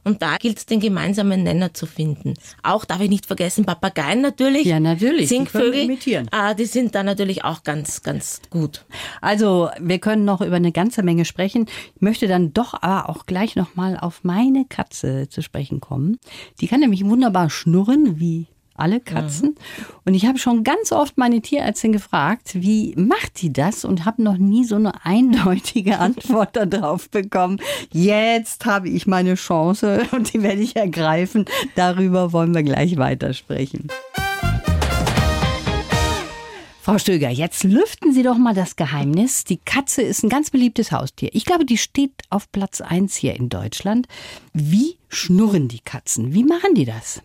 Und 0.06 0.22
da 0.22 0.38
gilt 0.38 0.60
es, 0.60 0.66
den 0.68 0.80
gemeinsamen 0.80 1.44
Nenner 1.44 1.74
zu 1.74 1.88
finden. 1.88 2.36
Auch 2.64 2.86
darf 2.86 3.02
ich 3.02 3.10
nicht 3.10 3.26
vergessen, 3.26 3.66
Papageien 3.66 4.22
natürlich. 4.22 4.66
Ja, 4.66 4.80
natürlich. 4.80 5.28
Singvögel. 5.28 5.72
Die, 5.72 5.82
imitieren. 5.82 6.30
Äh, 6.32 6.56
die 6.56 6.66
sind 6.66 6.96
da 6.96 7.04
natürlich 7.04 7.44
auch 7.44 7.64
ganz, 7.64 8.04
ganz 8.04 8.42
gut. 8.52 8.86
Also, 9.20 9.70
wir 9.80 9.98
können 10.00 10.24
noch 10.24 10.42
über 10.42 10.58
eine 10.58 10.72
ganze 10.72 11.02
Menge 11.02 11.26
sprechen. 11.26 11.66
Ich 11.96 12.02
möchte 12.02 12.28
dann 12.28 12.54
doch 12.54 12.76
aber 12.82 13.10
auch 13.10 13.26
gleich 13.26 13.56
nochmal 13.56 13.98
auf 14.00 14.24
meine 14.24 14.66
Katze 14.66 15.28
zu 15.28 15.42
sprechen 15.42 15.82
kommen. 15.82 16.20
Die 16.62 16.68
kann 16.68 16.82
nämlich 16.82 17.04
wunderbar 17.04 17.50
schnurren, 17.50 18.20
wie 18.20 18.48
alle 18.76 19.00
Katzen. 19.00 19.50
Mhm. 19.50 19.86
Und 20.06 20.14
ich 20.14 20.26
habe 20.26 20.38
schon 20.38 20.64
ganz 20.64 20.92
oft 20.92 21.18
meine 21.18 21.42
Tierärztin 21.42 21.92
gefragt, 21.92 22.52
wie 22.56 22.94
macht 22.96 23.42
die 23.42 23.52
das? 23.52 23.86
Und 23.86 24.06
habe 24.06 24.22
noch 24.22 24.38
nie 24.38 24.66
so 24.66 24.76
eine 24.76 25.06
eindeutige 25.06 26.00
Antwort 26.00 26.56
darauf 26.56 27.10
bekommen. 27.10 27.60
Jetzt 27.92 28.66
habe 28.66 28.90
ich 28.90 29.08
meine 29.08 29.36
Chance 29.36 30.06
und 30.12 30.34
die 30.34 30.44
werde 30.44 30.62
ich 30.62 30.76
ergreifen. 30.76 31.46
Darüber 31.76 32.34
wollen 32.34 32.54
wir 32.54 32.64
gleich 32.64 32.98
weitersprechen. 32.98 33.88
Frau 36.86 37.00
Stöger, 37.00 37.32
jetzt 37.32 37.64
lüften 37.64 38.14
Sie 38.14 38.22
doch 38.22 38.38
mal 38.38 38.54
das 38.54 38.76
Geheimnis. 38.76 39.44
Die 39.44 39.58
Katze 39.58 40.04
ist 40.04 40.22
ein 40.24 40.30
ganz 40.30 40.52
beliebtes 40.52 40.92
Haustier. 40.92 41.30
Ich 41.34 41.44
glaube, 41.44 41.66
die 41.66 41.80
steht 41.80 42.12
auf 42.30 42.52
Platz 42.52 42.80
1 42.80 43.16
hier 43.16 43.36
in 43.36 43.50
Deutschland. 43.50 44.08
Wie 44.54 44.98
schnurren 45.10 45.68
die 45.68 45.80
Katzen? 45.80 46.36
Wie 46.36 46.44
machen 46.44 46.76
die 46.76 46.86
das? 46.86 47.24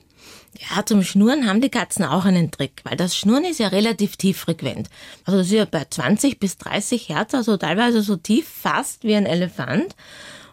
Ja, 0.58 0.84
zum 0.84 1.02
Schnurren 1.02 1.48
haben 1.48 1.60
die 1.60 1.70
Katzen 1.70 2.04
auch 2.04 2.24
einen 2.24 2.50
Trick, 2.50 2.82
weil 2.84 2.96
das 2.96 3.16
Schnurren 3.16 3.44
ist 3.44 3.60
ja 3.60 3.68
relativ 3.68 4.16
tieffrequent. 4.16 4.88
Also 5.24 5.38
das 5.38 5.46
ist 5.46 5.52
ja 5.52 5.64
bei 5.64 5.84
20 5.88 6.40
bis 6.40 6.58
30 6.58 7.08
Hertz, 7.08 7.34
also 7.34 7.56
teilweise 7.56 8.02
so 8.02 8.16
tief 8.16 8.48
fast 8.48 9.04
wie 9.04 9.14
ein 9.14 9.26
Elefant. 9.26 9.94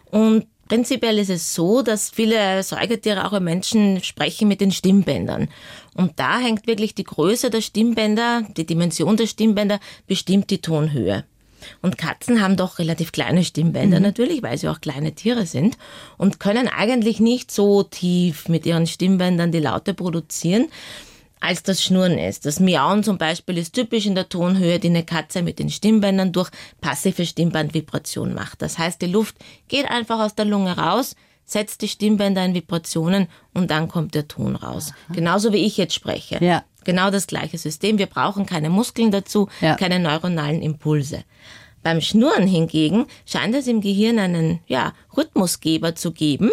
Und 0.06 0.46
prinzipiell 0.68 1.18
ist 1.18 1.30
es 1.30 1.52
so, 1.52 1.82
dass 1.82 2.10
viele 2.10 2.62
Säugetiere, 2.62 3.26
auch 3.26 3.38
Menschen, 3.40 4.02
sprechen 4.02 4.46
mit 4.46 4.60
den 4.60 4.70
Stimmbändern. 4.70 5.48
Und 5.94 6.18
da 6.20 6.38
hängt 6.38 6.66
wirklich 6.68 6.94
die 6.94 7.04
Größe 7.04 7.50
der 7.50 7.60
Stimmbänder, 7.60 8.42
die 8.56 8.66
Dimension 8.66 9.16
der 9.16 9.26
Stimmbänder 9.26 9.80
bestimmt 10.06 10.50
die 10.50 10.60
Tonhöhe. 10.60 11.24
Und 11.82 11.98
Katzen 11.98 12.40
haben 12.40 12.56
doch 12.56 12.78
relativ 12.78 13.12
kleine 13.12 13.44
Stimmbänder 13.44 13.98
mhm. 13.98 14.04
natürlich, 14.04 14.42
weil 14.42 14.58
sie 14.58 14.68
auch 14.68 14.80
kleine 14.80 15.14
Tiere 15.14 15.46
sind 15.46 15.78
und 16.16 16.40
können 16.40 16.68
eigentlich 16.68 17.20
nicht 17.20 17.50
so 17.50 17.82
tief 17.82 18.48
mit 18.48 18.66
ihren 18.66 18.86
Stimmbändern 18.86 19.52
die 19.52 19.60
Laute 19.60 19.94
produzieren, 19.94 20.68
als 21.40 21.62
das 21.62 21.82
Schnurren 21.82 22.18
ist. 22.18 22.46
Das 22.46 22.60
Miauen 22.60 23.04
zum 23.04 23.18
Beispiel 23.18 23.58
ist 23.58 23.74
typisch 23.74 24.06
in 24.06 24.14
der 24.14 24.28
Tonhöhe, 24.28 24.78
die 24.78 24.88
eine 24.88 25.04
Katze 25.04 25.42
mit 25.42 25.58
den 25.58 25.70
Stimmbändern 25.70 26.32
durch 26.32 26.50
passive 26.80 27.26
Stimmbandvibration 27.26 28.34
macht. 28.34 28.62
Das 28.62 28.78
heißt, 28.78 29.00
die 29.02 29.06
Luft 29.06 29.36
geht 29.68 29.88
einfach 29.88 30.20
aus 30.20 30.34
der 30.34 30.44
Lunge 30.46 30.76
raus, 30.76 31.14
setzt 31.44 31.82
die 31.82 31.88
Stimmbänder 31.88 32.44
in 32.44 32.54
Vibrationen 32.54 33.28
und 33.54 33.70
dann 33.70 33.88
kommt 33.88 34.14
der 34.14 34.28
Ton 34.28 34.56
raus. 34.56 34.92
Aha. 34.92 35.14
Genauso 35.14 35.52
wie 35.52 35.64
ich 35.64 35.76
jetzt 35.76 35.94
spreche. 35.94 36.42
Ja. 36.44 36.64
Genau 36.84 37.10
das 37.10 37.26
gleiche 37.26 37.58
System. 37.58 37.98
Wir 37.98 38.06
brauchen 38.06 38.46
keine 38.46 38.70
Muskeln 38.70 39.10
dazu, 39.10 39.48
ja. 39.60 39.74
keine 39.76 39.98
neuronalen 39.98 40.62
Impulse. 40.62 41.24
Beim 41.82 42.00
Schnurren 42.00 42.46
hingegen 42.46 43.06
scheint 43.24 43.54
es 43.54 43.66
im 43.66 43.80
Gehirn 43.80 44.18
einen 44.18 44.60
ja, 44.66 44.92
Rhythmusgeber 45.16 45.94
zu 45.94 46.12
geben, 46.12 46.50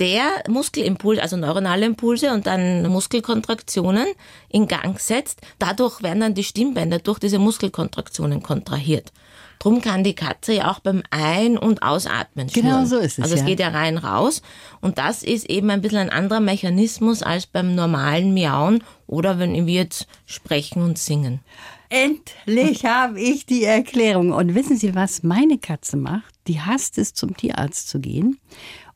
der 0.00 0.42
Muskelimpuls, 0.48 1.18
also 1.18 1.36
neuronale 1.36 1.86
Impulse 1.86 2.32
und 2.32 2.46
dann 2.46 2.86
Muskelkontraktionen 2.88 4.06
in 4.48 4.66
Gang 4.66 5.00
setzt. 5.00 5.40
Dadurch 5.58 6.02
werden 6.02 6.20
dann 6.20 6.34
die 6.34 6.44
Stimmbänder 6.44 6.98
durch 6.98 7.18
diese 7.18 7.38
Muskelkontraktionen 7.38 8.42
kontrahiert. 8.42 9.12
Drum 9.58 9.80
kann 9.80 10.04
die 10.04 10.14
Katze 10.14 10.54
ja 10.54 10.70
auch 10.70 10.80
beim 10.80 11.02
Ein- 11.10 11.58
und 11.58 11.82
Ausatmen 11.82 12.48
schnurren. 12.48 12.68
Genau 12.68 12.84
so 12.84 12.98
ist 12.98 13.18
es. 13.18 13.24
Also 13.24 13.34
es 13.34 13.40
ja. 13.40 13.46
geht 13.46 13.60
ja 13.60 13.68
rein 13.68 13.98
raus. 13.98 14.42
Und 14.80 14.98
das 14.98 15.22
ist 15.22 15.48
eben 15.48 15.70
ein 15.70 15.80
bisschen 15.80 15.98
ein 15.98 16.10
anderer 16.10 16.40
Mechanismus 16.40 17.22
als 17.22 17.46
beim 17.46 17.74
normalen 17.74 18.34
Miauen 18.34 18.84
oder 19.06 19.38
wenn 19.38 19.66
wir 19.66 19.74
jetzt 19.74 20.06
sprechen 20.26 20.82
und 20.82 20.98
singen. 20.98 21.40
Endlich 21.88 22.84
habe 22.84 23.20
ich 23.20 23.46
die 23.46 23.64
Erklärung. 23.64 24.32
Und 24.32 24.54
wissen 24.54 24.76
Sie, 24.76 24.94
was 24.94 25.22
meine 25.22 25.58
Katze 25.58 25.96
macht? 25.96 26.34
Die 26.46 26.60
hasst 26.60 26.98
es, 26.98 27.14
zum 27.14 27.36
Tierarzt 27.36 27.88
zu 27.88 28.00
gehen. 28.00 28.38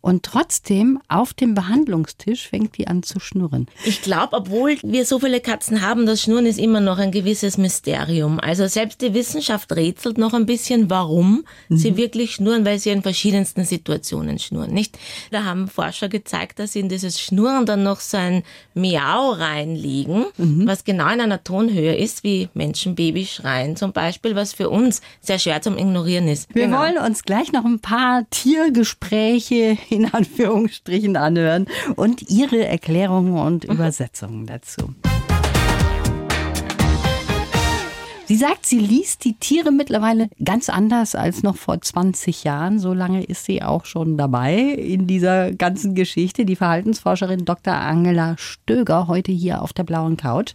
Und 0.00 0.22
trotzdem 0.22 1.00
auf 1.08 1.34
dem 1.34 1.54
Behandlungstisch 1.54 2.48
fängt 2.48 2.78
die 2.78 2.86
an 2.86 3.02
zu 3.02 3.18
schnurren. 3.18 3.66
Ich 3.84 4.00
glaube, 4.02 4.36
obwohl 4.36 4.76
wir 4.82 5.04
so 5.04 5.18
viele 5.18 5.40
Katzen 5.40 5.82
haben, 5.82 6.06
das 6.06 6.22
Schnurren 6.22 6.46
ist 6.46 6.58
immer 6.58 6.80
noch 6.80 6.98
ein 6.98 7.10
gewisses 7.10 7.58
Mysterium. 7.58 8.38
Also 8.38 8.68
selbst 8.68 9.00
die 9.00 9.12
Wissenschaft 9.12 9.72
rätselt 9.72 10.16
noch 10.16 10.34
ein 10.34 10.46
bisschen, 10.46 10.88
warum 10.88 11.44
mhm. 11.68 11.76
sie 11.76 11.96
wirklich 11.96 12.36
schnurren, 12.36 12.64
weil 12.64 12.78
sie 12.78 12.90
in 12.90 13.02
verschiedensten 13.02 13.64
Situationen 13.64 14.38
schnurren. 14.38 14.72
Nicht? 14.72 14.96
Da 15.32 15.44
haben 15.44 15.66
Forscher 15.66 16.08
gezeigt, 16.08 16.60
dass 16.60 16.74
sie 16.74 16.80
in 16.80 16.88
dieses 16.88 17.20
Schnurren 17.20 17.66
dann 17.66 17.82
noch 17.82 17.98
so 17.98 18.18
ein 18.18 18.44
Miau 18.74 19.32
reinlegen, 19.32 20.26
mhm. 20.36 20.66
was 20.66 20.84
genau 20.84 21.08
in 21.12 21.20
einer 21.20 21.42
Tonhöhe 21.42 21.96
ist, 21.96 22.22
wie 22.22 22.48
Menschen 22.54 22.94
Baby 22.94 23.26
schreien 23.26 23.74
zum 23.74 23.92
Beispiel, 23.92 24.36
was 24.36 24.52
für 24.52 24.70
uns 24.70 25.00
sehr 25.20 25.40
schwer 25.40 25.60
zum 25.60 25.76
Ignorieren 25.76 26.28
ist. 26.28 26.54
Wir 26.54 26.66
genau. 26.66 26.78
wollen 26.78 26.98
uns 26.98 27.24
gleich 27.24 27.52
noch 27.52 27.64
ein 27.64 27.80
paar 27.80 28.24
Tiergespräche 28.30 29.76
in 29.90 30.12
Anführungsstrichen 30.12 31.16
anhören 31.16 31.66
und 31.96 32.30
ihre 32.30 32.66
Erklärungen 32.66 33.38
und 33.38 33.64
Übersetzungen 33.64 34.46
dazu. 34.46 34.94
Sie 38.28 38.36
sagt, 38.36 38.66
sie 38.66 38.78
liest 38.78 39.24
die 39.24 39.38
Tiere 39.38 39.72
mittlerweile 39.72 40.28
ganz 40.44 40.68
anders 40.68 41.14
als 41.14 41.42
noch 41.42 41.56
vor 41.56 41.80
20 41.80 42.44
Jahren. 42.44 42.78
So 42.78 42.92
lange 42.92 43.24
ist 43.24 43.46
sie 43.46 43.62
auch 43.62 43.86
schon 43.86 44.18
dabei 44.18 44.58
in 44.58 45.06
dieser 45.06 45.52
ganzen 45.52 45.94
Geschichte. 45.94 46.44
Die 46.44 46.54
Verhaltensforscherin 46.54 47.46
Dr. 47.46 47.72
Angela 47.72 48.36
Stöger 48.36 49.08
heute 49.08 49.32
hier 49.32 49.62
auf 49.62 49.72
der 49.72 49.84
blauen 49.84 50.18
Couch. 50.18 50.52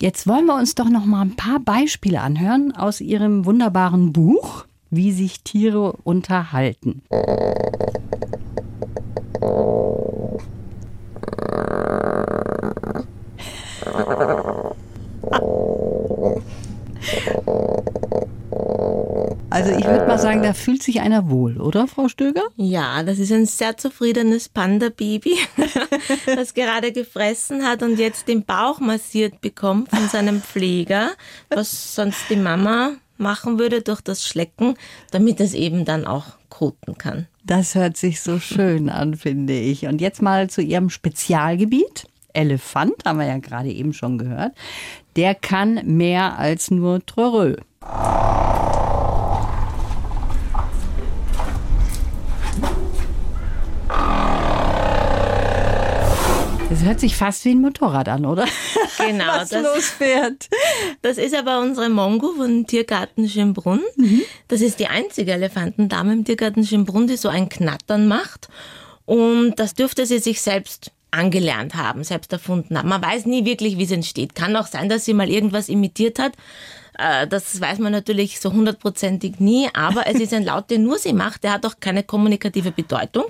Jetzt 0.00 0.26
wollen 0.26 0.46
wir 0.46 0.54
uns 0.54 0.74
doch 0.76 0.88
noch 0.88 1.04
mal 1.04 1.20
ein 1.20 1.36
paar 1.36 1.60
Beispiele 1.60 2.22
anhören 2.22 2.72
aus 2.74 3.02
ihrem 3.02 3.44
wunderbaren 3.44 4.14
Buch, 4.14 4.64
wie 4.96 5.12
sich 5.12 5.42
Tiere 5.42 5.92
unterhalten. 6.04 7.02
Also 19.54 19.70
ich 19.70 19.84
würde 19.86 20.06
mal 20.08 20.18
sagen, 20.18 20.42
da 20.42 20.52
fühlt 20.52 20.82
sich 20.82 21.00
einer 21.00 21.30
wohl, 21.30 21.60
oder 21.60 21.86
Frau 21.86 22.08
Stöger? 22.08 22.42
Ja, 22.56 23.04
das 23.04 23.20
ist 23.20 23.30
ein 23.30 23.46
sehr 23.46 23.76
zufriedenes 23.76 24.48
Panda-Baby, 24.48 25.36
das 26.26 26.54
gerade 26.54 26.90
gefressen 26.90 27.64
hat 27.64 27.84
und 27.84 28.00
jetzt 28.00 28.26
den 28.26 28.44
Bauch 28.44 28.80
massiert 28.80 29.40
bekommt 29.40 29.90
von 29.90 30.08
seinem 30.08 30.42
Pfleger, 30.42 31.10
was 31.50 31.94
sonst 31.94 32.28
die 32.30 32.36
Mama 32.36 32.94
machen 33.24 33.58
würde 33.58 33.82
durch 33.82 34.02
das 34.02 34.24
Schlecken, 34.24 34.76
damit 35.10 35.40
es 35.40 35.54
eben 35.54 35.84
dann 35.84 36.06
auch 36.06 36.26
koten 36.50 36.96
kann. 36.96 37.26
Das 37.42 37.74
hört 37.74 37.96
sich 37.96 38.20
so 38.20 38.38
schön 38.38 38.88
an, 38.88 39.16
finde 39.16 39.54
ich. 39.54 39.86
Und 39.86 40.00
jetzt 40.00 40.22
mal 40.22 40.48
zu 40.48 40.62
Ihrem 40.62 40.90
Spezialgebiet. 40.90 42.06
Elefant, 42.32 43.04
haben 43.04 43.18
wir 43.18 43.26
ja 43.26 43.38
gerade 43.38 43.70
eben 43.70 43.92
schon 43.92 44.18
gehört. 44.18 44.52
Der 45.16 45.34
kann 45.34 45.80
mehr 45.84 46.38
als 46.38 46.70
nur 46.70 47.04
Trörö. 47.06 47.56
Das 56.74 56.82
hört 56.82 56.98
sich 56.98 57.14
fast 57.14 57.44
wie 57.44 57.50
ein 57.52 57.60
Motorrad 57.60 58.08
an, 58.08 58.26
oder? 58.26 58.46
Genau, 58.98 59.26
Was 59.28 59.50
das- 59.50 59.62
losfährt. 59.62 60.48
Das 61.02 61.18
ist 61.18 61.32
aber 61.36 61.60
unsere 61.60 61.88
Mongo 61.88 62.32
von 62.36 62.66
Tiergarten 62.66 63.28
Schönbrunn. 63.28 63.80
Das 64.48 64.60
ist 64.60 64.80
die 64.80 64.88
einzige 64.88 65.32
Elefantendame 65.34 66.12
im 66.12 66.24
Tiergarten 66.24 66.66
Schönbrunn, 66.66 67.06
die 67.06 67.16
so 67.16 67.28
ein 67.28 67.48
Knattern 67.48 68.08
macht. 68.08 68.48
Und 69.06 69.54
das 69.60 69.74
dürfte 69.74 70.04
sie 70.04 70.18
sich 70.18 70.40
selbst 70.42 70.90
angelernt 71.12 71.76
haben, 71.76 72.02
selbst 72.02 72.32
erfunden 72.32 72.76
haben. 72.76 72.88
Man 72.88 73.02
weiß 73.02 73.26
nie 73.26 73.44
wirklich, 73.44 73.78
wie 73.78 73.84
es 73.84 73.92
entsteht. 73.92 74.34
Kann 74.34 74.56
auch 74.56 74.66
sein, 74.66 74.88
dass 74.88 75.04
sie 75.04 75.14
mal 75.14 75.30
irgendwas 75.30 75.68
imitiert 75.68 76.18
hat. 76.18 76.32
Äh, 76.98 77.26
Das 77.26 77.60
weiß 77.60 77.78
man 77.78 77.92
natürlich 77.92 78.40
so 78.40 78.52
hundertprozentig 78.52 79.40
nie, 79.40 79.68
aber 79.74 80.06
es 80.06 80.20
ist 80.20 80.32
ein 80.34 80.44
Laut, 80.44 80.70
den 80.70 80.84
nur 80.84 80.98
sie 80.98 81.12
macht. 81.12 81.44
Der 81.44 81.52
hat 81.52 81.66
auch 81.66 81.74
keine 81.80 82.02
kommunikative 82.02 82.70
Bedeutung. 82.70 83.24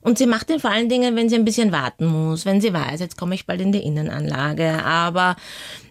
Und 0.00 0.18
sie 0.18 0.26
macht 0.26 0.50
ihn 0.50 0.60
vor 0.60 0.70
allen 0.70 0.88
Dingen, 0.88 1.14
wenn 1.16 1.28
sie 1.28 1.36
ein 1.36 1.44
bisschen 1.44 1.72
warten 1.72 2.06
muss, 2.06 2.44
wenn 2.44 2.60
sie 2.60 2.72
weiß, 2.72 3.00
jetzt 3.00 3.16
komme 3.16 3.34
ich 3.34 3.46
bald 3.46 3.60
in 3.60 3.72
die 3.72 3.84
Innenanlage. 3.84 4.82
Aber 4.84 5.36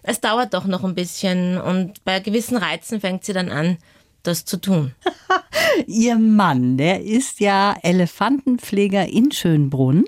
es 0.02 0.20
dauert 0.20 0.52
doch 0.54 0.66
noch 0.66 0.84
ein 0.84 0.94
bisschen 0.94 1.58
und 1.60 2.04
bei 2.04 2.20
gewissen 2.20 2.56
Reizen 2.56 3.00
fängt 3.00 3.24
sie 3.24 3.32
dann 3.32 3.50
an, 3.50 3.78
das 4.22 4.44
zu 4.44 4.60
tun. 4.60 4.94
Ihr 5.86 6.16
Mann, 6.16 6.76
der 6.76 7.02
ist 7.02 7.40
ja 7.40 7.76
Elefantenpfleger 7.82 9.08
in 9.08 9.32
Schönbrunn. 9.32 10.04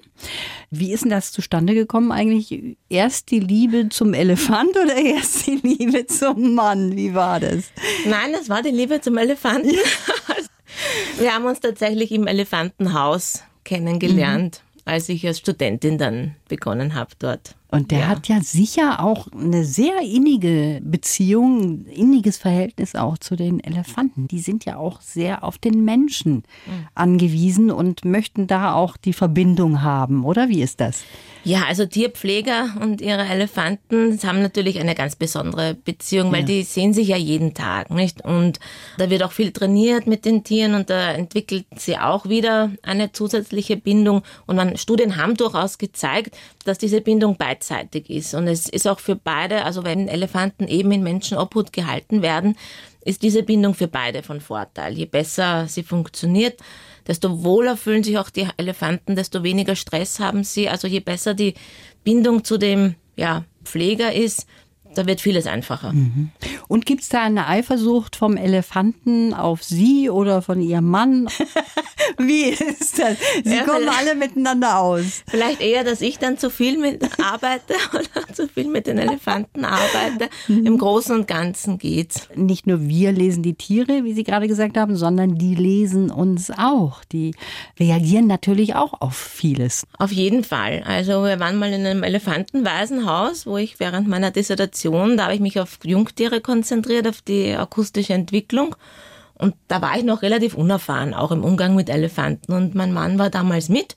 Wie 0.70 0.92
ist 0.92 1.04
denn 1.04 1.10
das 1.10 1.32
zustande 1.32 1.74
gekommen 1.74 2.12
eigentlich? 2.12 2.76
Erst 2.88 3.30
die 3.30 3.40
Liebe 3.40 3.88
zum 3.88 4.14
Elefant 4.14 4.70
oder 4.70 4.96
erst 5.04 5.46
die 5.46 5.60
Liebe 5.62 6.06
zum 6.06 6.54
Mann? 6.54 6.96
Wie 6.96 7.14
war 7.14 7.40
das? 7.40 7.70
Nein, 8.06 8.32
das 8.32 8.48
war 8.48 8.62
die 8.62 8.70
Liebe 8.70 9.00
zum 9.00 9.16
Elefanten. 9.16 9.70
Wir 11.18 11.34
haben 11.34 11.44
uns 11.44 11.60
tatsächlich 11.60 12.10
im 12.10 12.26
Elefantenhaus 12.26 13.44
kennengelernt, 13.62 14.62
als 14.84 15.08
ich 15.08 15.26
als 15.26 15.38
Studentin 15.38 15.98
dann 15.98 16.34
begonnen 16.48 16.94
habe 16.94 17.12
dort. 17.18 17.54
Und 17.74 17.90
der 17.90 17.98
Ja. 18.00 18.06
hat 18.08 18.28
ja 18.28 18.40
sicher 18.40 19.00
auch 19.02 19.28
eine 19.32 19.64
sehr 19.64 20.00
innige 20.00 20.80
Beziehung, 20.82 21.84
inniges 21.86 22.36
Verhältnis 22.38 22.94
auch 22.94 23.18
zu 23.18 23.36
den 23.36 23.60
Elefanten. 23.60 24.28
Die 24.28 24.38
sind 24.40 24.64
ja 24.64 24.76
auch 24.76 25.00
sehr 25.00 25.42
auf 25.44 25.58
den 25.58 25.84
Menschen 25.84 26.44
angewiesen 26.94 27.70
und 27.70 28.04
möchten 28.04 28.46
da 28.46 28.74
auch 28.74 28.96
die 28.96 29.12
Verbindung 29.12 29.82
haben, 29.82 30.24
oder 30.24 30.48
wie 30.48 30.62
ist 30.62 30.80
das? 30.80 31.02
Ja, 31.44 31.64
also 31.66 31.84
Tierpfleger 31.84 32.74
und 32.80 33.02
ihre 33.02 33.26
Elefanten 33.26 34.18
haben 34.22 34.40
natürlich 34.40 34.80
eine 34.80 34.94
ganz 34.94 35.14
besondere 35.14 35.74
Beziehung, 35.74 36.32
weil 36.32 36.42
die 36.42 36.62
sehen 36.62 36.94
sich 36.94 37.08
ja 37.08 37.18
jeden 37.18 37.52
Tag, 37.52 37.90
nicht? 37.90 38.24
Und 38.24 38.58
da 38.96 39.10
wird 39.10 39.22
auch 39.22 39.32
viel 39.32 39.52
trainiert 39.52 40.06
mit 40.06 40.24
den 40.24 40.42
Tieren 40.42 40.74
und 40.74 40.88
da 40.88 41.12
entwickelt 41.12 41.66
sie 41.76 41.98
auch 41.98 42.28
wieder 42.30 42.70
eine 42.82 43.12
zusätzliche 43.12 43.76
Bindung. 43.76 44.22
Und 44.46 44.56
man, 44.56 44.78
Studien 44.78 45.16
haben 45.16 45.34
durchaus 45.34 45.76
gezeigt, 45.76 46.34
dass 46.64 46.78
diese 46.78 47.02
Bindung 47.02 47.36
beidseitig 47.36 48.08
ist. 48.08 48.32
Und 48.34 48.48
es 48.48 48.66
ist 48.66 48.88
auch 48.88 48.98
für 48.98 49.16
beide, 49.16 49.64
also 49.64 49.84
wenn 49.84 50.08
Elefanten 50.08 50.66
eben 50.66 50.92
in 50.92 51.02
Menschenobhut 51.02 51.74
gehalten 51.74 52.22
werden, 52.22 52.56
ist 53.04 53.22
diese 53.22 53.42
Bindung 53.42 53.74
für 53.74 53.88
beide 53.88 54.22
von 54.22 54.40
Vorteil. 54.40 54.94
Je 54.94 55.04
besser 55.04 55.66
sie 55.68 55.82
funktioniert, 55.82 56.58
desto 57.06 57.44
wohler 57.44 57.76
fühlen 57.76 58.02
sich 58.02 58.18
auch 58.18 58.30
die 58.30 58.48
Elefanten, 58.56 59.16
desto 59.16 59.42
weniger 59.42 59.76
Stress 59.76 60.20
haben 60.20 60.44
sie. 60.44 60.68
Also 60.68 60.86
je 60.88 61.00
besser 61.00 61.34
die 61.34 61.54
Bindung 62.04 62.44
zu 62.44 62.58
dem 62.58 62.94
ja, 63.16 63.44
Pfleger 63.64 64.12
ist, 64.12 64.46
da 64.94 65.06
wird 65.06 65.20
vieles 65.20 65.46
einfacher. 65.46 65.92
Und 66.68 66.86
gibt 66.86 67.02
es 67.02 67.08
da 67.08 67.22
eine 67.22 67.46
Eifersucht 67.46 68.16
vom 68.16 68.36
Elefanten 68.36 69.34
auf 69.34 69.62
Sie 69.62 70.10
oder 70.10 70.42
von 70.42 70.60
Ihrem 70.60 70.88
Mann? 70.88 71.28
Wie 72.18 72.44
ist 72.50 72.98
das? 72.98 73.16
Sie 73.44 73.54
Ja, 73.54 73.64
kommen 73.64 73.88
alle 73.88 74.14
miteinander 74.14 74.78
aus. 74.78 75.22
Vielleicht 75.26 75.60
eher, 75.60 75.84
dass 75.84 76.00
ich 76.00 76.18
dann 76.18 76.38
zu 76.38 76.50
viel 76.50 76.78
mit 76.78 77.02
arbeite 77.22 77.74
oder 77.92 78.32
zu 78.34 78.48
viel 78.48 78.68
mit 78.68 78.86
den 78.86 78.98
Elefanten 78.98 79.64
arbeite. 79.64 80.28
Im 80.48 80.78
Großen 80.78 81.14
und 81.14 81.26
Ganzen 81.26 81.78
geht's. 81.78 82.28
Nicht 82.34 82.66
nur 82.66 82.82
wir 82.88 83.12
lesen 83.12 83.42
die 83.42 83.54
Tiere, 83.54 84.04
wie 84.04 84.12
Sie 84.12 84.24
gerade 84.24 84.48
gesagt 84.48 84.76
haben, 84.76 84.96
sondern 84.96 85.36
die 85.36 85.54
lesen 85.54 86.10
uns 86.10 86.50
auch. 86.50 87.04
Die 87.04 87.34
reagieren 87.78 88.26
natürlich 88.26 88.74
auch 88.74 89.00
auf 89.00 89.16
vieles. 89.16 89.84
Auf 89.98 90.12
jeden 90.12 90.44
Fall. 90.44 90.82
Also 90.86 91.24
wir 91.24 91.40
waren 91.40 91.56
mal 91.56 91.72
in 91.72 91.86
einem 91.86 92.02
Elefantenwaisenhaus, 92.02 93.46
wo 93.46 93.56
ich 93.56 93.80
während 93.80 94.08
meiner 94.08 94.30
Dissertation, 94.30 94.83
da 94.90 95.24
habe 95.24 95.34
ich 95.34 95.40
mich 95.40 95.60
auf 95.60 95.78
Jungtiere 95.84 96.40
konzentriert, 96.40 97.06
auf 97.08 97.22
die 97.22 97.54
akustische 97.54 98.14
Entwicklung. 98.14 98.76
Und 99.34 99.54
da 99.68 99.82
war 99.82 99.96
ich 99.96 100.04
noch 100.04 100.22
relativ 100.22 100.54
unerfahren, 100.54 101.12
auch 101.12 101.32
im 101.32 101.44
Umgang 101.44 101.74
mit 101.74 101.88
Elefanten. 101.90 102.52
Und 102.52 102.74
mein 102.74 102.92
Mann 102.92 103.18
war 103.18 103.30
damals 103.30 103.68
mit. 103.68 103.96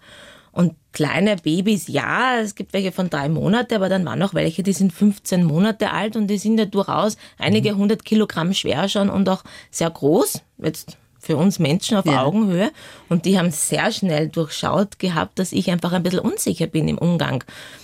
Und 0.52 0.73
kleine 0.91 1.36
Babys, 1.36 1.88
ja, 1.88 2.39
es 2.39 2.56
gibt 2.56 2.73
welche 2.73 2.91
von 2.91 3.12
drei 3.12 3.30
Monate, 3.30 3.76
aber 3.76 3.89
dann 3.89 4.04
waren 4.06 4.23
auch 4.23 4.34
welche, 4.34 4.63
die 4.63 4.73
sind 4.73 4.91
15 4.91 5.43
Monate 5.43 5.91
alt 5.91 6.15
und 6.15 6.28
die 6.28 6.39
sind 6.39 6.58
ja 6.58 6.65
durchaus 6.65 7.17
einige 7.38 7.76
hundert 7.76 8.04
Kilogramm 8.04 8.54
schwer 8.54 8.89
schon 8.89 9.12
und 9.12 9.30
auch 9.30 9.43
sehr 9.69 9.91
groß. 9.91 10.41
Jetzt 10.58 10.97
für 11.19 11.38
uns 11.38 11.60
Menschen 11.60 11.97
auf 11.97 12.06
Ja. 12.06 12.23
Augenhöhe. 12.23 12.71
Und 13.10 13.25
die 13.25 13.38
haben 13.38 13.51
sehr 13.51 13.91
schnell 13.91 14.30
durchschaut 14.30 14.99
gehabt, 14.99 15.39
dass 15.39 15.51
ich 15.51 15.69
einfach 15.71 15.93
ein 15.93 16.03
bisschen 16.03 16.19
unsicher 16.19 16.67
bin 16.67 16.88
im 16.88 16.97
Umgang. 16.97 17.43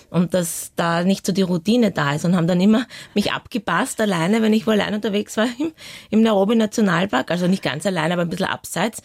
Und 0.09 0.33
dass 0.33 0.71
da 0.75 1.03
nicht 1.03 1.25
so 1.25 1.31
die 1.31 1.41
Routine 1.41 1.91
da 1.91 2.13
ist 2.13 2.23
und 2.25 2.35
haben 2.35 2.47
dann 2.47 2.61
immer 2.61 2.85
mich 3.15 3.31
abgepasst 3.31 3.99
alleine, 3.99 4.41
wenn 4.41 4.53
ich 4.53 4.67
wo 4.67 4.71
allein 4.71 4.93
unterwegs 4.93 5.35
war 5.37 5.47
im, 5.57 5.71
im 6.11 6.21
Nairobi 6.21 6.55
Nationalpark, 6.55 7.31
also 7.31 7.47
nicht 7.47 7.63
ganz 7.63 7.85
alleine, 7.85 8.13
aber 8.13 8.21
ein 8.21 8.29
bisschen 8.29 8.45
abseits, 8.45 9.01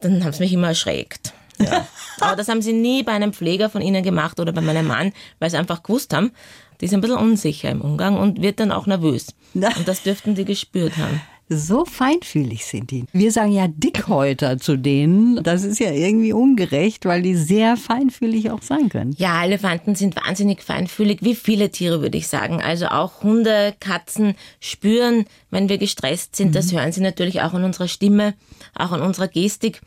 dann 0.00 0.24
haben 0.24 0.32
sie 0.32 0.42
mich 0.42 0.52
immer 0.52 0.68
erschreckt. 0.68 1.32
Ja. 1.60 1.86
aber 2.20 2.36
das 2.36 2.48
haben 2.48 2.62
sie 2.62 2.72
nie 2.72 3.04
bei 3.04 3.12
einem 3.12 3.32
Pfleger 3.32 3.70
von 3.70 3.82
ihnen 3.82 4.02
gemacht 4.02 4.40
oder 4.40 4.52
bei 4.52 4.60
meinem 4.60 4.86
Mann, 4.86 5.12
weil 5.38 5.50
sie 5.50 5.56
einfach 5.56 5.82
gewusst 5.84 6.12
haben, 6.12 6.32
die 6.80 6.86
ist 6.86 6.94
ein 6.94 7.00
bisschen 7.00 7.18
unsicher 7.18 7.70
im 7.70 7.80
Umgang 7.80 8.16
und 8.16 8.42
wird 8.42 8.60
dann 8.60 8.72
auch 8.72 8.86
nervös. 8.86 9.34
Und 9.76 9.86
das 9.88 10.02
dürften 10.02 10.34
die 10.34 10.44
gespürt 10.44 10.96
haben. 10.96 11.20
So 11.48 11.84
feinfühlig 11.86 12.66
sind 12.66 12.90
die. 12.90 13.04
Wir 13.12 13.32
sagen 13.32 13.52
ja 13.52 13.68
Dickhäuter 13.68 14.58
zu 14.58 14.76
denen. 14.76 15.42
Das 15.42 15.64
ist 15.64 15.78
ja 15.78 15.90
irgendwie 15.92 16.34
ungerecht, 16.34 17.06
weil 17.06 17.22
die 17.22 17.34
sehr 17.34 17.76
feinfühlig 17.76 18.50
auch 18.50 18.60
sein 18.60 18.90
können. 18.90 19.14
Ja, 19.16 19.42
Elefanten 19.44 19.94
sind 19.94 20.14
wahnsinnig 20.16 20.62
feinfühlig, 20.62 21.22
wie 21.22 21.34
viele 21.34 21.70
Tiere 21.70 22.02
würde 22.02 22.18
ich 22.18 22.28
sagen. 22.28 22.60
Also 22.60 22.86
auch 22.88 23.22
Hunde, 23.22 23.74
Katzen 23.80 24.34
spüren, 24.60 25.24
wenn 25.50 25.70
wir 25.70 25.78
gestresst 25.78 26.36
sind. 26.36 26.54
Das 26.54 26.72
hören 26.72 26.92
sie 26.92 27.00
natürlich 27.00 27.40
auch 27.40 27.54
an 27.54 27.64
unserer 27.64 27.88
Stimme, 27.88 28.34
auch 28.74 28.92
an 28.92 29.00
unserer 29.00 29.28
Gestik. 29.28 29.80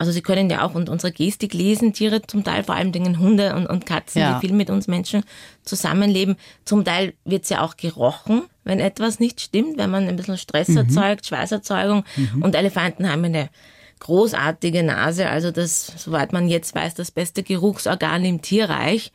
Also 0.00 0.12
sie 0.12 0.22
können 0.22 0.48
ja 0.48 0.64
auch 0.64 0.74
und 0.74 0.88
unsere 0.88 1.12
Gestik 1.12 1.52
lesen, 1.52 1.92
Tiere 1.92 2.22
zum 2.22 2.42
Teil, 2.42 2.64
vor 2.64 2.74
allem 2.74 2.90
Dingen 2.90 3.18
Hunde 3.18 3.54
und, 3.54 3.66
und 3.66 3.84
Katzen, 3.84 4.22
Ja. 4.22 4.32
die 4.40 4.46
viel 4.46 4.56
mit 4.56 4.70
uns 4.70 4.88
Menschen 4.88 5.24
zusammenleben. 5.62 6.36
Zum 6.64 6.86
Teil 6.86 7.12
wird 7.26 7.46
ja 7.50 7.60
auch 7.60 7.76
gerochen, 7.76 8.44
wenn 8.64 8.80
etwas 8.80 9.20
nicht 9.20 9.42
stimmt, 9.42 9.76
wenn 9.76 9.90
man 9.90 10.08
ein 10.08 10.16
bisschen 10.16 10.38
Stress 10.38 10.70
erzeugt, 10.70 11.26
Schweißerzeugung. 11.26 12.04
Und 12.40 12.54
Elefanten 12.54 13.10
haben 13.12 13.26
eine 13.26 13.50
großartige 13.98 14.82
Nase, 14.82 15.28
also 15.28 15.50
das, 15.50 15.92
soweit 15.98 16.32
man 16.32 16.48
jetzt 16.48 16.74
weiß, 16.74 16.94
das 16.94 17.10
beste 17.10 17.42
Geruchsorgan 17.42 18.24
im 18.24 18.40
Tierreich. 18.40 19.12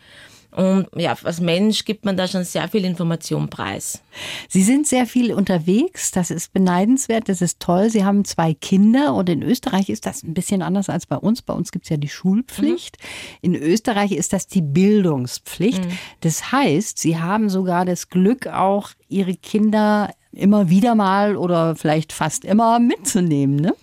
Und 0.56 0.88
ja, 0.96 1.18
als 1.22 1.42
Mensch 1.42 1.84
gibt 1.84 2.06
man 2.06 2.16
da 2.16 2.28
schon 2.30 2.46
sehr 2.46 2.70
viel 2.70 2.86
Information 2.86 3.50
preis. 3.50 4.02
Sie 4.48 4.64
sind 4.64 4.88
sehr 4.88 5.06
viel 5.06 5.34
unterwegs. 5.34 6.12
Das 6.12 6.32
ist 6.32 6.54
beneidenswert. 6.54 7.28
Das 7.28 7.42
ist 7.42 7.60
toll. 7.60 7.90
Sie 7.90 8.06
haben 8.06 8.24
zwei 8.24 8.54
Kinder 8.54 9.16
und 9.16 9.28
in 9.30 9.44
Österreich 9.44 9.90
ist 9.90 10.06
das 10.06 10.24
ein 10.24 10.34
bisschen 10.34 10.62
anders 10.62 10.88
als 10.88 11.08
bei 11.08 11.18
uns. 11.18 11.42
Bei 11.42 11.54
uns 11.54 11.74
gibt 11.74 11.86
es 11.86 11.90
ja 11.90 11.98
die 11.98 12.08
Schulpflicht. 12.08 12.98
Mhm. 13.42 13.54
In 13.54 13.62
Österreich 13.62 14.14
ist 14.14 14.32
das 14.32 14.48
die 14.48 14.62
Bildungspflicht. 14.62 15.84
Mhm. 15.84 15.98
Das 16.22 16.54
heißt, 16.54 17.00
Sie 17.00 17.20
haben 17.20 17.50
sogar 17.50 17.84
das 17.84 18.10
Glück, 18.10 18.48
auch 18.48 18.92
Ihre 19.10 19.36
Kinder 19.36 20.14
immer 20.32 20.70
wieder 20.70 20.96
mal 20.96 21.36
oder 21.36 21.76
vielleicht 21.76 22.14
fast 22.14 22.46
immer 22.46 22.80
mitzunehmen, 22.80 23.58
ne? 23.58 23.74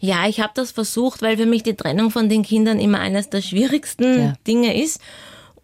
Ja, 0.00 0.28
ich 0.28 0.40
habe 0.40 0.52
das 0.54 0.70
versucht, 0.70 1.22
weil 1.22 1.36
für 1.36 1.46
mich 1.46 1.62
die 1.62 1.74
Trennung 1.74 2.10
von 2.10 2.28
den 2.28 2.42
Kindern 2.42 2.78
immer 2.78 3.00
eines 3.00 3.30
der 3.30 3.42
schwierigsten 3.42 4.20
ja. 4.20 4.32
Dinge 4.46 4.80
ist. 4.80 5.00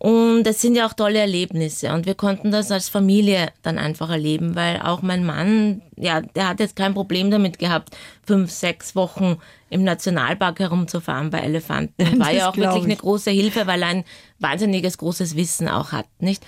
Und 0.05 0.47
es 0.47 0.61
sind 0.61 0.75
ja 0.75 0.87
auch 0.87 0.93
tolle 0.93 1.19
Erlebnisse 1.19 1.91
und 1.95 2.05
wir 2.05 2.15
konnten 2.15 2.51
das 2.51 2.71
als 2.71 2.91
Familie 2.91 3.49
dann 3.63 3.79
einfach 3.79 4.11
erleben, 4.11 4.55
weil 4.55 4.83
auch 4.83 5.01
mein 5.01 5.25
Mann, 5.25 5.81
ja, 5.97 6.21
der 6.21 6.51
hat 6.51 6.61
jetzt 6.61 6.77
kein 6.77 6.93
Problem 6.93 7.31
damit 7.31 7.59
gehabt, 7.59 7.97
fünf, 8.23 8.51
sechs 8.51 8.95
Wochen 8.95 9.39
im 9.71 9.83
Nationalpark 9.83 10.59
herumzufahren 10.61 11.31
bei 11.31 11.39
Elefanten. 11.39 12.19
War 12.21 12.31
ja 12.33 12.51
auch 12.51 12.57
wirklich 12.59 12.85
eine 12.85 12.97
große 12.97 13.31
Hilfe, 13.31 13.67
weil 13.67 13.81
er 13.81 13.89
ein 13.89 14.05
wahnsinniges 14.41 14.99
großes 14.99 15.37
Wissen 15.37 15.69
auch 15.69 15.93
hat, 15.93 16.07
nicht? 16.19 16.45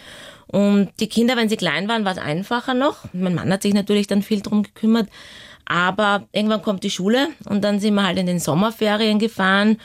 Und 0.49 0.91
die 1.01 1.09
Kinder, 1.09 1.35
wenn 1.39 1.49
sie 1.49 1.57
klein 1.57 1.89
waren, 1.89 2.05
war 2.05 2.13
es 2.13 2.19
einfacher 2.19 2.75
noch. 2.75 3.05
Mein 3.15 3.35
Mann 3.35 3.51
hat 3.51 3.63
sich 3.63 3.73
natürlich 3.73 4.07
dann 4.07 4.21
viel 4.21 4.43
drum 4.43 4.65
gekümmert. 4.65 5.09
Aber 5.65 6.29
irgendwann 6.33 6.61
kommt 6.61 6.85
die 6.85 6.91
Schule 6.91 7.29
und 7.49 7.65
dann 7.65 7.81
sind 7.81 7.95
wir 7.95 8.05
halt 8.05 8.19
in 8.19 8.27
den 8.27 8.39
Sommerferien 8.39 9.19
gefahren 9.19 9.79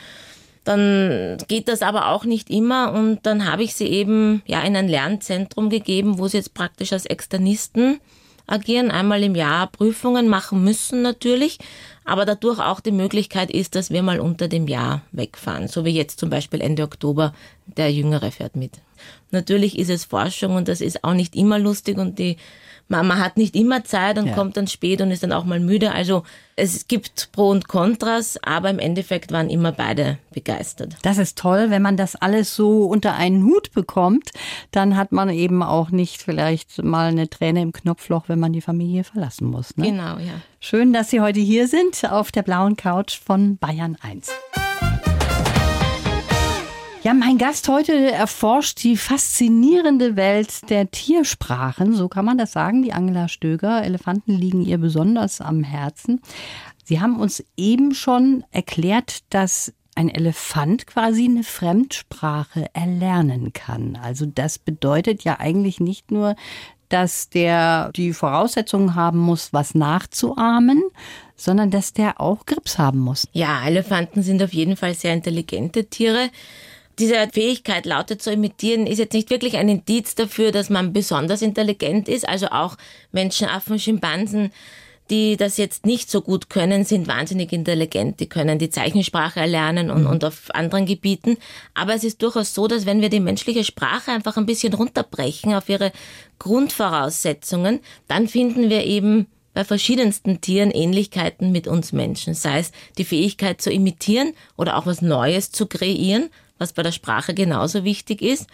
dann 0.64 1.38
geht 1.48 1.68
das 1.68 1.82
aber 1.82 2.10
auch 2.10 2.26
nicht 2.26 2.50
immer. 2.50 2.94
Und 2.94 3.20
dann 3.24 3.50
habe 3.52 3.64
ich 3.64 3.76
sie 3.76 3.88
eben 3.88 4.42
ja 4.46 4.62
in 4.62 4.76
ein 4.76 4.88
Lernzentrum 4.88 5.70
gegeben, 5.70 6.20
wo 6.20 6.28
sie 6.28 6.38
jetzt 6.38 6.54
praktisch 6.54 6.94
als 6.94 7.06
Externisten 7.06 8.00
agieren, 8.48 8.92
einmal 8.92 9.24
im 9.24 9.36
Jahr 9.36 9.68
Prüfungen 9.68 10.28
machen 10.28 10.64
müssen 10.64 11.02
natürlich, 11.02 11.58
aber 12.04 12.26
dadurch 12.26 12.60
auch 12.60 12.80
die 12.80 12.92
Möglichkeit 12.92 13.50
ist, 13.50 13.76
dass 13.76 13.92
wir 13.92 14.04
mal 14.04 14.20
unter 14.20 14.48
dem 14.48 14.68
Jahr 14.68 15.02
wegfahren, 15.12 15.68
so 15.68 15.86
wie 15.86 15.92
jetzt 15.92 16.20
zum 16.20 16.30
Beispiel 16.30 16.62
Ende 16.62 16.84
Oktober 16.84 17.34
der 17.66 17.92
Jüngere 17.92 18.32
fährt 18.32 18.56
mit. 18.56 18.82
Natürlich 19.32 19.80
ist 19.80 19.90
es 19.90 20.06
Forschung 20.06 20.56
und 20.56 20.68
das 20.68 20.82
ist 20.82 21.04
auch 21.04 21.14
nicht 21.14 21.36
immer 21.36 21.58
lustig 21.58 21.98
und 21.98 22.20
die 22.20 22.38
man, 22.92 23.20
hat 23.20 23.38
nicht 23.38 23.56
immer 23.56 23.84
Zeit 23.84 24.18
und 24.18 24.28
ja. 24.28 24.34
kommt 24.34 24.58
dann 24.58 24.68
spät 24.68 25.02
und 25.02 25.12
ist 25.12 25.24
dann 25.24 25.32
auch 25.32 25.46
mal 25.46 25.60
müde. 25.60 25.92
Also 25.94 26.24
es 26.56 26.88
gibt 26.88 27.32
Pro 27.32 27.50
und 27.50 27.68
Kontras, 27.68 28.38
aber 28.44 28.70
im 28.70 28.80
Endeffekt 28.80 29.32
waren 29.32 29.50
immer 29.50 29.72
beide 29.72 30.18
begeistert. 30.32 30.96
Das 31.02 31.18
ist 31.18 31.38
toll, 31.38 31.70
wenn 31.70 31.82
man 31.82 31.98
das 31.98 32.16
alles 32.16 32.56
so 32.56 32.86
unter 32.86 33.16
einen 33.16 33.44
Hut 33.44 33.72
bekommt, 33.72 34.30
dann 34.72 34.96
hat 34.98 35.12
man 35.12 35.30
eben 35.30 35.64
auch 35.64 35.90
nicht 35.90 36.22
vielleicht 36.22 36.84
mal 36.84 37.10
eine 37.10 37.30
Träne 37.30 37.62
im 37.62 37.72
Knopfloch, 37.72 38.26
wenn 38.28 38.40
man 38.40 38.54
die 38.54 38.62
Familie 38.62 39.04
verlassen 39.04 39.48
muss. 39.48 39.76
Ne? 39.78 39.86
Genau, 39.86 40.18
ja. 40.18 40.34
Schön, 40.60 40.94
dass 40.94 41.10
Sie 41.10 41.22
heute 41.22 41.40
hier 41.40 41.68
sind 41.68 42.04
auf 42.12 42.32
der 42.32 42.44
blauen 42.44 42.76
Couch 42.76 43.18
von 43.18 43.58
Bayern 43.58 43.98
1. 44.02 44.32
Ja, 47.04 47.16
mein 47.16 47.40
Gast 47.40 47.68
heute 47.68 48.12
erforscht 48.12 48.84
die 48.84 48.96
faszinierende 48.96 50.16
Welt 50.16 50.70
der 50.70 50.92
Tiersprachen, 50.92 51.96
so 51.96 52.08
kann 52.08 52.26
man 52.26 52.38
das 52.38 52.52
sagen. 52.52 52.84
Die 52.84 52.94
Angela 52.94 53.28
Stöger, 53.28 53.84
Elefanten 53.84 54.34
liegen 54.34 54.62
ihr 54.62 54.78
besonders 54.78 55.42
am 55.42 55.64
Herzen. 55.64 56.22
Sie 56.84 57.02
haben 57.02 57.20
uns 57.20 57.44
eben 57.58 57.96
schon 57.96 58.44
erklärt, 58.52 59.24
dass 59.32 59.74
ein 59.96 60.10
Elefant 60.10 60.86
quasi 60.86 61.26
eine 61.26 61.44
Fremdsprache 61.44 62.68
erlernen 62.74 63.52
kann. 63.52 63.96
Also 64.00 64.28
das 64.28 64.60
bedeutet 64.60 65.24
ja 65.24 65.40
eigentlich 65.40 65.80
nicht 65.80 66.12
nur, 66.12 66.36
dass 66.90 67.30
der 67.30 67.92
die 67.94 68.14
Voraussetzungen 68.14 68.94
haben 68.94 69.18
muss, 69.18 69.54
was 69.54 69.74
nachzuahmen, 69.74 70.84
sondern 71.36 71.72
dass 71.72 71.94
der 71.94 72.22
auch 72.22 72.46
Grips 72.46 72.78
haben 72.78 73.00
muss. 73.00 73.28
Ja, 73.32 73.66
Elefanten 73.66 74.22
sind 74.22 74.44
auf 74.44 74.54
jeden 74.54 74.76
Fall 74.76 74.94
sehr 74.94 75.16
intelligente 75.16 75.86
Tiere 75.86 76.30
diese 77.00 77.28
Fähigkeit, 77.32 77.86
Laute 77.86 78.18
zu 78.18 78.32
imitieren, 78.32 78.88
ist 78.88 79.00
jetzt 79.00 79.14
nicht 79.14 79.30
wirklich 79.30 79.58
ein 79.58 79.70
Indiz 79.70 80.16
dafür, 80.16 80.52
dass 80.52 80.70
man 80.70 80.94
besonders 80.94 81.42
intelligent 81.42 82.10
ist. 82.10 82.28
Also 82.28 82.48
auch 82.48 82.78
Menschen, 83.12 83.48
Affen, 83.48 83.80
Schimpansen, 83.80 84.52
die 85.10 85.36
das 85.36 85.58
jetzt 85.58 85.86
nicht 85.86 86.10
so 86.10 86.22
gut 86.22 86.50
können, 86.50 86.86
sind 86.86 87.08
wahnsinnig 87.08 87.52
intelligent. 87.52 88.20
Die 88.20 88.30
können 88.30 88.60
die 88.60 88.70
Zeichensprache 88.70 89.42
erlernen 89.42 89.92
und, 89.92 90.04
mhm. 90.04 90.10
und 90.10 90.26
auf 90.26 90.54
anderen 90.54 90.86
Gebieten. 90.86 91.38
Aber 91.74 91.94
es 91.94 92.04
ist 92.04 92.22
durchaus 92.22 92.54
so, 92.54 92.68
dass 92.68 92.86
wenn 92.86 93.02
wir 93.02 93.10
die 93.10 93.20
menschliche 93.20 93.66
Sprache 93.66 94.12
einfach 94.12 94.38
ein 94.38 94.46
bisschen 94.46 94.74
runterbrechen 94.74 95.54
auf 95.54 95.68
ihre 95.68 95.92
Grundvoraussetzungen, 96.40 97.82
dann 98.08 98.28
finden 98.28 98.70
wir 98.70 98.86
eben 98.86 99.28
bei 99.54 99.66
verschiedensten 99.66 100.40
Tieren 100.40 100.72
Ähnlichkeiten 100.72 101.52
mit 101.52 101.68
uns 101.68 101.92
Menschen. 101.92 102.34
Sei 102.34 102.60
es 102.60 102.72
die 102.98 103.04
Fähigkeit 103.04 103.62
zu 103.62 103.70
imitieren 103.70 104.34
oder 104.56 104.78
auch 104.78 104.86
was 104.86 105.02
Neues 105.02 105.52
zu 105.52 105.66
kreieren, 105.66 106.30
was 106.62 106.74
bei 106.74 106.84
der 106.84 106.92
Sprache 106.92 107.34
genauso 107.34 107.84
wichtig 107.84 108.22
ist. 108.22 108.48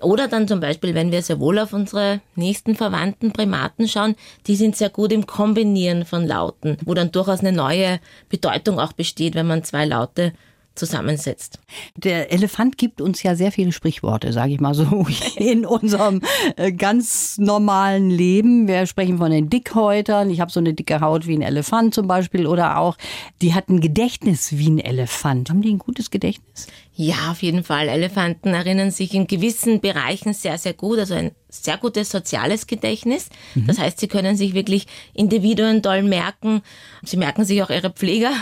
Oder 0.00 0.28
dann 0.28 0.46
zum 0.46 0.60
Beispiel, 0.60 0.94
wenn 0.94 1.10
wir 1.10 1.22
sehr 1.22 1.40
wohl 1.40 1.58
auf 1.58 1.72
unsere 1.72 2.20
nächsten 2.36 2.76
verwandten 2.76 3.32
Primaten 3.32 3.88
schauen, 3.88 4.16
die 4.46 4.54
sind 4.54 4.76
sehr 4.76 4.90
gut 4.90 5.12
im 5.12 5.26
Kombinieren 5.26 6.04
von 6.04 6.26
Lauten, 6.26 6.76
wo 6.84 6.94
dann 6.94 7.10
durchaus 7.10 7.40
eine 7.40 7.52
neue 7.52 8.00
Bedeutung 8.28 8.78
auch 8.78 8.92
besteht, 8.92 9.34
wenn 9.34 9.46
man 9.46 9.64
zwei 9.64 9.86
Laute 9.86 10.32
zusammensetzt. 10.74 11.60
Der 11.96 12.32
Elefant 12.32 12.78
gibt 12.78 13.00
uns 13.00 13.22
ja 13.22 13.36
sehr 13.36 13.52
viele 13.52 13.72
Sprichworte, 13.72 14.32
sage 14.32 14.52
ich 14.52 14.60
mal 14.60 14.74
so, 14.74 15.06
in 15.36 15.64
unserem 15.64 16.20
äh, 16.56 16.72
ganz 16.72 17.38
normalen 17.38 18.10
Leben. 18.10 18.66
Wir 18.66 18.86
sprechen 18.86 19.18
von 19.18 19.30
den 19.30 19.48
Dickhäutern. 19.48 20.30
Ich 20.30 20.40
habe 20.40 20.50
so 20.50 20.60
eine 20.60 20.74
dicke 20.74 21.00
Haut 21.00 21.26
wie 21.26 21.36
ein 21.36 21.42
Elefant 21.42 21.94
zum 21.94 22.08
Beispiel. 22.08 22.46
Oder 22.46 22.78
auch, 22.78 22.96
die 23.40 23.54
hat 23.54 23.68
ein 23.68 23.80
Gedächtnis 23.80 24.58
wie 24.58 24.70
ein 24.70 24.78
Elefant. 24.78 25.50
Haben 25.50 25.62
die 25.62 25.72
ein 25.72 25.78
gutes 25.78 26.10
Gedächtnis? 26.10 26.66
Ja, 26.96 27.32
auf 27.32 27.42
jeden 27.42 27.64
Fall. 27.64 27.88
Elefanten 27.88 28.54
erinnern 28.54 28.92
sich 28.92 29.14
in 29.14 29.26
gewissen 29.26 29.80
Bereichen 29.80 30.32
sehr, 30.32 30.58
sehr 30.58 30.74
gut. 30.74 31.00
Also 31.00 31.14
ein 31.14 31.32
sehr 31.48 31.76
gutes 31.76 32.10
soziales 32.10 32.68
Gedächtnis. 32.68 33.30
Mhm. 33.54 33.66
Das 33.66 33.78
heißt, 33.78 33.98
sie 33.98 34.06
können 34.06 34.36
sich 34.36 34.54
wirklich 34.54 34.86
Individuen 35.12 35.82
toll 35.82 36.02
merken. 36.02 36.62
Sie 37.02 37.16
merken 37.16 37.44
sich 37.44 37.62
auch 37.62 37.70
ihre 37.70 37.90
Pfleger. 37.90 38.32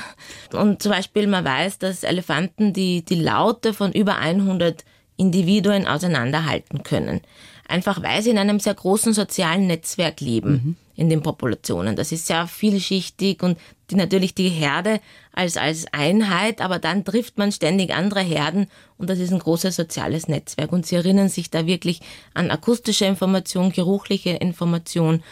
Und 0.53 0.83
zum 0.83 0.93
Beispiel, 0.93 1.27
man 1.29 1.47
weiß, 1.47 1.79
dass 1.79 2.03
Elefanten 2.03 2.75
die, 2.75 3.03
die 3.05 3.15
Laute 3.15 3.73
von 3.73 3.91
über 3.93 4.19
100 4.19 4.85
Individuen 5.17 5.87
auseinanderhalten 5.87 6.83
können. 6.83 7.23
Einfach 7.69 8.03
weil 8.03 8.21
sie 8.23 8.31
in 8.31 8.39
einem 8.39 8.61
sehr 8.61 8.75
großen 8.75 9.15
sozialen 9.15 9.67
Netzwerk 9.67 10.21
leben. 10.21 10.53
Mhm 10.53 10.77
in 10.95 11.09
den 11.09 11.23
Populationen. 11.23 11.97
Das 11.97 12.13
ist 12.13 12.27
sehr 12.27 12.47
vielschichtig 12.47 13.43
und 13.43 13.59
die, 13.93 13.97
natürlich 13.97 14.35
die 14.35 14.49
Herde 14.49 15.01
als, 15.33 15.57
als 15.57 15.87
Einheit, 15.93 16.61
aber 16.61 16.79
dann 16.79 17.05
trifft 17.05 17.39
man 17.39 17.53
ständig 17.53 17.95
andere 17.95 18.21
Herden 18.21 18.67
und 18.99 19.09
das 19.09 19.19
ist 19.19 19.33
ein 19.33 19.39
großes 19.39 19.77
soziales 19.77 20.29
Netzwerk. 20.29 20.73
Und 20.73 20.87
sie 20.87 20.97
erinnern 20.97 21.29
sich 21.29 21.51
da 21.51 21.67
wirklich 21.67 22.01
an 22.35 22.51
akustische 22.51 23.05
Information, 23.05 23.73
geruchliche 23.73 24.31
Information. 24.31 25.23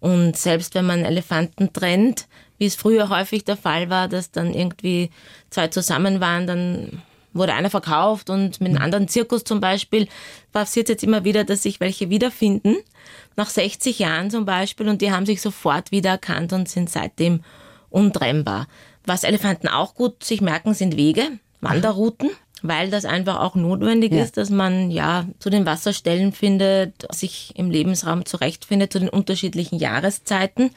Und 0.00 0.36
selbst 0.36 0.74
wenn 0.74 0.86
man 0.86 1.04
Elefanten 1.04 1.72
trennt, 1.72 2.26
wie 2.58 2.66
es 2.66 2.74
früher 2.74 3.08
häufig 3.08 3.44
der 3.44 3.56
Fall 3.56 3.90
war, 3.90 4.08
dass 4.08 4.30
dann 4.30 4.54
irgendwie 4.54 5.10
zwei 5.50 5.68
zusammen 5.68 6.20
waren, 6.20 6.46
dann 6.46 7.02
wurde 7.34 7.52
einer 7.52 7.70
verkauft 7.70 8.30
und 8.30 8.60
mit 8.60 8.70
einem 8.70 8.82
anderen 8.82 9.08
Zirkus 9.08 9.44
zum 9.44 9.60
Beispiel 9.60 10.08
passiert 10.52 10.88
jetzt 10.88 11.02
immer 11.02 11.24
wieder, 11.24 11.44
dass 11.44 11.64
sich 11.64 11.80
welche 11.80 12.08
wiederfinden, 12.08 12.76
nach 13.36 13.50
60 13.50 13.98
Jahren 13.98 14.30
zum 14.30 14.44
Beispiel, 14.44 14.88
und 14.88 15.02
die 15.02 15.10
haben 15.10 15.26
sich 15.26 15.42
sofort 15.42 15.90
wiedererkannt 15.90 16.52
und 16.52 16.68
sind 16.68 16.88
seitdem 16.88 17.42
untrennbar. 17.94 18.66
Was 19.06 19.24
Elefanten 19.24 19.68
auch 19.68 19.94
gut 19.94 20.24
sich 20.24 20.40
merken, 20.40 20.74
sind 20.74 20.96
Wege, 20.96 21.22
Wanderrouten, 21.60 22.30
weil 22.62 22.90
das 22.90 23.04
einfach 23.04 23.40
auch 23.40 23.54
notwendig 23.54 24.12
ja. 24.12 24.22
ist, 24.22 24.36
dass 24.36 24.50
man 24.50 24.90
ja 24.90 25.26
zu 25.38 25.50
den 25.50 25.66
Wasserstellen 25.66 26.32
findet, 26.32 27.06
sich 27.12 27.52
im 27.56 27.70
Lebensraum 27.70 28.24
zurechtfindet, 28.24 28.92
zu 28.92 29.00
den 29.00 29.08
unterschiedlichen 29.08 29.78
Jahreszeiten. 29.78 30.70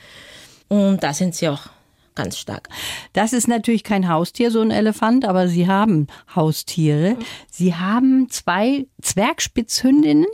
Und 0.68 1.04
da 1.04 1.14
sind 1.14 1.36
sie 1.36 1.48
auch 1.48 1.70
ganz 2.18 2.38
stark. 2.38 2.68
Das 3.14 3.32
ist 3.32 3.48
natürlich 3.48 3.84
kein 3.84 4.10
Haustier, 4.10 4.52
so 4.52 4.60
ein 4.60 4.72
Elefant, 4.72 5.24
aber 5.24 5.48
Sie 5.48 5.68
haben 5.68 6.08
Haustiere. 6.36 7.16
Sie 7.50 7.76
haben 7.76 8.30
zwei 8.30 8.88
Zwergspitzhündinnen, 9.02 10.26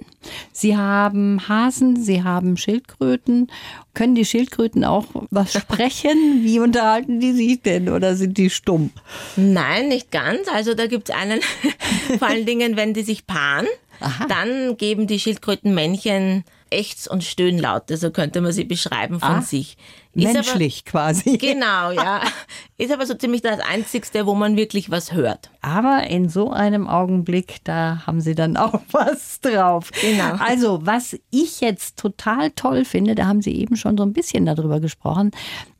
Sie 0.52 0.76
haben 0.76 1.48
Hasen, 1.48 2.02
Sie 2.02 2.24
haben 2.24 2.58
Schildkröten. 2.58 3.52
Können 3.94 4.16
die 4.16 4.26
Schildkröten 4.26 4.84
auch 4.84 5.06
was 5.30 5.54
sprechen? 5.60 6.42
Wie 6.44 6.60
unterhalten 6.60 7.20
die 7.20 7.34
sich 7.34 7.62
denn 7.62 7.90
oder 7.90 8.16
sind 8.16 8.38
die 8.38 8.50
stumm? 8.50 8.90
Nein, 9.36 9.90
nicht 9.90 10.10
ganz. 10.12 10.48
Also 10.48 10.74
da 10.74 10.88
gibt 10.88 11.10
es 11.10 11.16
einen, 11.16 11.42
vor 12.18 12.28
allen 12.28 12.46
Dingen, 12.46 12.76
wenn 12.78 12.94
die 12.94 13.04
sich 13.04 13.28
paaren, 13.28 13.68
Aha. 14.00 14.26
dann 14.28 14.78
geben 14.78 15.08
die 15.08 15.20
Schildkrötenmännchen 15.20 16.44
Ächz- 16.74 17.08
und 17.08 17.24
Stöhnlaute, 17.24 17.98
so 17.98 18.12
könnte 18.12 18.42
man 18.42 18.52
sie 18.52 18.64
beschreiben 18.64 19.20
von 19.20 19.38
ah, 19.38 19.42
sich. 19.42 19.78
Ist 20.16 20.32
menschlich 20.32 20.84
aber, 20.86 20.92
quasi. 20.92 21.38
Genau, 21.42 21.92
ja. 21.92 22.22
Ist 22.78 22.92
aber 22.92 23.06
so 23.06 23.16
ziemlich 23.16 23.42
das 23.42 23.60
Einzigste, 23.60 24.28
wo 24.28 24.36
man 24.36 24.58
wirklich 24.58 24.92
was 24.92 25.12
hört. 25.12 25.50
Aber 25.62 26.04
in 26.08 26.30
so 26.30 26.52
einem 26.52 26.88
Augenblick, 26.88 27.64
da 27.64 28.04
haben 28.06 28.22
Sie 28.22 28.36
dann 28.36 28.56
auch 28.56 28.80
was 28.92 29.42
drauf. 29.42 29.90
Genau. 30.02 30.36
Also, 30.40 30.86
was 30.86 31.18
ich 31.32 31.62
jetzt 31.62 31.98
total 31.98 32.52
toll 32.52 32.86
finde, 32.86 33.16
da 33.16 33.26
haben 33.26 33.42
Sie 33.42 33.56
eben 33.56 33.76
schon 33.76 33.98
so 33.98 34.04
ein 34.04 34.14
bisschen 34.14 34.46
darüber 34.46 34.80
gesprochen, 34.80 35.32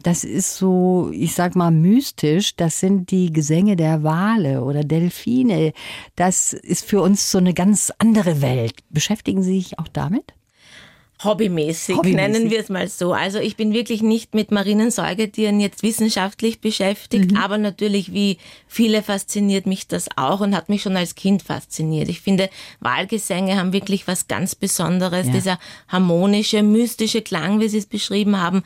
das 0.02 0.24
ist 0.24 0.58
so, 0.58 1.12
ich 1.14 1.34
sag 1.34 1.56
mal, 1.56 1.72
mystisch. 1.72 2.56
Das 2.56 2.80
sind 2.80 3.12
die 3.12 3.32
Gesänge 3.32 3.76
der 3.76 4.04
Wale 4.04 4.64
oder 4.64 4.84
Delfine. 4.84 5.74
Das 6.16 6.54
ist 6.54 6.86
für 6.86 7.02
uns 7.02 7.32
so 7.32 7.38
eine 7.38 7.54
ganz 7.54 7.92
andere 8.00 8.42
Welt. 8.42 8.76
Beschäftigen 8.90 9.44
Sie 9.44 9.62
sich 9.62 9.80
auch 9.80 9.88
damit? 9.88 10.34
Hobbymäßig, 11.24 11.98
Hobbymäßig, 11.98 12.32
nennen 12.32 12.50
wir 12.50 12.60
es 12.60 12.70
mal 12.70 12.88
so. 12.88 13.14
Also 13.14 13.40
ich 13.40 13.56
bin 13.56 13.74
wirklich 13.74 14.02
nicht 14.02 14.34
mit 14.34 14.52
marinen 14.52 14.92
Säugetieren 14.92 15.60
jetzt 15.60 15.84
wissenschaftlich 15.84 16.62
beschäftigt, 16.62 17.32
mhm. 17.32 17.38
aber 17.38 17.58
natürlich 17.58 18.14
wie 18.14 18.38
viele 18.68 19.04
fasziniert 19.04 19.66
mich 19.66 19.88
das 19.88 20.08
auch 20.16 20.42
und 20.42 20.56
hat 20.56 20.70
mich 20.70 20.82
schon 20.82 20.98
als 20.98 21.16
Kind 21.16 21.44
fasziniert. 21.44 22.10
Ich 22.10 22.22
finde, 22.22 22.50
Wahlgesänge 22.80 23.58
haben 23.58 23.74
wirklich 23.74 24.08
was 24.08 24.28
ganz 24.28 24.56
Besonderes. 24.56 25.28
Ja. 25.28 25.34
Dieser 25.34 25.60
harmonische, 25.88 26.64
mystische 26.64 27.22
Klang, 27.22 27.60
wie 27.60 27.70
Sie 27.70 27.78
es 27.78 27.86
beschrieben 27.86 28.40
haben, 28.40 28.64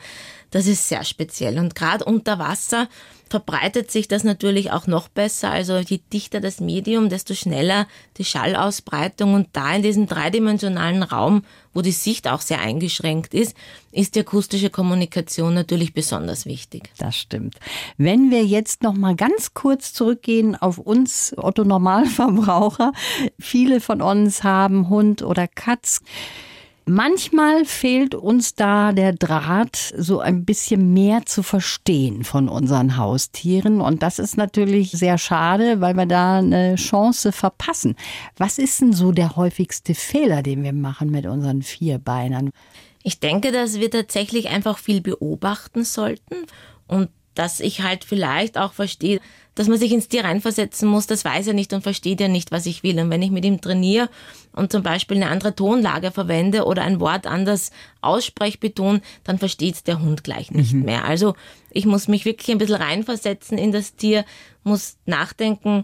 das 0.50 0.66
ist 0.66 0.88
sehr 0.88 1.04
speziell. 1.04 1.58
Und 1.58 1.74
gerade 1.74 2.04
unter 2.04 2.38
Wasser 2.38 2.88
verbreitet 3.28 3.90
sich 3.90 4.08
das 4.08 4.24
natürlich 4.24 4.72
auch 4.72 4.86
noch 4.86 5.08
besser. 5.08 5.50
Also 5.50 5.78
je 5.78 6.00
dichter 6.12 6.40
das 6.40 6.60
Medium, 6.60 7.08
desto 7.08 7.34
schneller 7.34 7.86
die 8.16 8.24
Schallausbreitung. 8.24 9.34
Und 9.34 9.48
da 9.52 9.74
in 9.74 9.82
diesem 9.82 10.06
dreidimensionalen 10.06 11.02
Raum, 11.02 11.42
wo 11.74 11.82
die 11.82 11.92
Sicht 11.92 12.28
auch 12.28 12.40
sehr 12.40 12.60
eingeschränkt 12.60 13.34
ist, 13.34 13.56
ist 13.92 14.14
die 14.14 14.20
akustische 14.20 14.70
Kommunikation 14.70 15.54
natürlich 15.54 15.94
besonders 15.94 16.46
wichtig. 16.46 16.90
Das 16.98 17.16
stimmt. 17.16 17.56
Wenn 17.96 18.30
wir 18.30 18.44
jetzt 18.44 18.82
noch 18.82 18.94
mal 18.94 19.14
ganz 19.14 19.54
kurz 19.54 19.92
zurückgehen 19.92 20.56
auf 20.56 20.78
uns 20.78 21.34
Otto 21.36 21.64
Normalverbraucher, 21.64 22.92
viele 23.38 23.80
von 23.80 24.02
uns 24.02 24.42
haben 24.44 24.88
Hund 24.88 25.22
oder 25.22 25.46
Katz. 25.48 26.00
Manchmal 26.88 27.66
fehlt 27.66 28.14
uns 28.14 28.54
da 28.54 28.92
der 28.92 29.12
Draht, 29.12 29.76
so 29.94 30.20
ein 30.20 30.46
bisschen 30.46 30.94
mehr 30.94 31.26
zu 31.26 31.42
verstehen 31.42 32.24
von 32.24 32.48
unseren 32.48 32.96
Haustieren. 32.96 33.82
Und 33.82 34.02
das 34.02 34.18
ist 34.18 34.38
natürlich 34.38 34.92
sehr 34.92 35.18
schade, 35.18 35.82
weil 35.82 35.92
wir 35.94 36.06
da 36.06 36.38
eine 36.38 36.76
Chance 36.76 37.32
verpassen. 37.32 37.94
Was 38.38 38.56
ist 38.56 38.80
denn 38.80 38.94
so 38.94 39.12
der 39.12 39.36
häufigste 39.36 39.94
Fehler, 39.94 40.42
den 40.42 40.62
wir 40.62 40.72
machen 40.72 41.10
mit 41.10 41.26
unseren 41.26 41.60
Vierbeinern? 41.60 42.52
Ich 43.02 43.20
denke, 43.20 43.52
dass 43.52 43.78
wir 43.78 43.90
tatsächlich 43.90 44.48
einfach 44.48 44.78
viel 44.78 45.02
beobachten 45.02 45.84
sollten 45.84 46.46
und 46.86 47.10
dass 47.34 47.60
ich 47.60 47.82
halt 47.82 48.04
vielleicht 48.04 48.56
auch 48.56 48.72
verstehe, 48.72 49.20
dass 49.58 49.66
man 49.66 49.76
sich 49.76 49.90
ins 49.90 50.06
Tier 50.06 50.22
reinversetzen 50.22 50.88
muss, 50.88 51.08
das 51.08 51.24
weiß 51.24 51.48
er 51.48 51.52
nicht 51.52 51.72
und 51.72 51.82
versteht 51.82 52.20
ja 52.20 52.28
nicht, 52.28 52.52
was 52.52 52.64
ich 52.64 52.84
will. 52.84 53.00
Und 53.00 53.10
wenn 53.10 53.22
ich 53.22 53.32
mit 53.32 53.44
ihm 53.44 53.60
trainiere 53.60 54.08
und 54.52 54.70
zum 54.70 54.84
Beispiel 54.84 55.16
eine 55.16 55.30
andere 55.30 55.56
Tonlage 55.56 56.12
verwende 56.12 56.64
oder 56.64 56.82
ein 56.82 57.00
Wort 57.00 57.26
anders 57.26 57.72
aussprechbeton, 58.00 59.00
dann 59.24 59.38
versteht 59.38 59.88
der 59.88 60.00
Hund 60.00 60.22
gleich 60.22 60.52
nicht 60.52 60.74
mhm. 60.74 60.84
mehr. 60.84 61.04
Also 61.04 61.34
ich 61.72 61.86
muss 61.86 62.06
mich 62.06 62.24
wirklich 62.24 62.52
ein 62.52 62.58
bisschen 62.58 62.76
reinversetzen 62.76 63.58
in 63.58 63.72
das 63.72 63.96
Tier, 63.96 64.24
muss 64.62 64.96
nachdenken, 65.06 65.82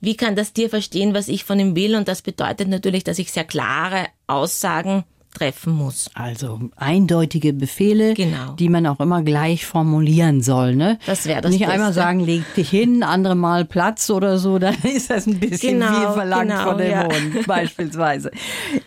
wie 0.00 0.16
kann 0.16 0.36
das 0.36 0.52
Tier 0.52 0.70
verstehen, 0.70 1.12
was 1.12 1.26
ich 1.26 1.42
von 1.42 1.58
ihm 1.58 1.74
will. 1.74 1.96
Und 1.96 2.06
das 2.06 2.22
bedeutet 2.22 2.68
natürlich, 2.68 3.02
dass 3.02 3.18
ich 3.18 3.32
sehr 3.32 3.42
klare 3.42 4.06
Aussagen 4.28 5.02
treffen 5.36 5.74
muss. 5.74 6.10
Also 6.14 6.60
eindeutige 6.76 7.52
Befehle, 7.52 8.14
genau. 8.14 8.54
die 8.58 8.68
man 8.68 8.86
auch 8.86 9.00
immer 9.00 9.22
gleich 9.22 9.66
formulieren 9.66 10.40
soll. 10.40 10.74
Ne? 10.74 10.98
Das 11.06 11.26
wäre 11.26 11.42
das 11.42 11.50
Nicht 11.50 11.60
Beste. 11.60 11.74
einmal 11.74 11.92
sagen, 11.92 12.20
leg 12.20 12.42
dich 12.54 12.70
hin, 12.70 13.02
andere 13.02 13.34
Mal 13.34 13.64
Platz 13.64 14.08
oder 14.10 14.38
so, 14.38 14.58
dann 14.58 14.76
ist 14.82 15.10
das 15.10 15.26
ein 15.26 15.38
bisschen 15.38 15.80
genau, 15.80 15.92
viel 15.92 16.08
verlangt 16.12 16.50
genau, 16.50 16.64
von 16.64 16.78
dem 16.78 16.90
ja. 16.90 17.04
Hund 17.04 17.46
beispielsweise. 17.46 18.30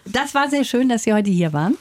Das 0.06 0.34
war 0.34 0.50
sehr 0.50 0.64
schön, 0.64 0.90
dass 0.90 1.04
Sie 1.04 1.14
heute 1.14 1.30
hier 1.30 1.54
waren. 1.54 1.78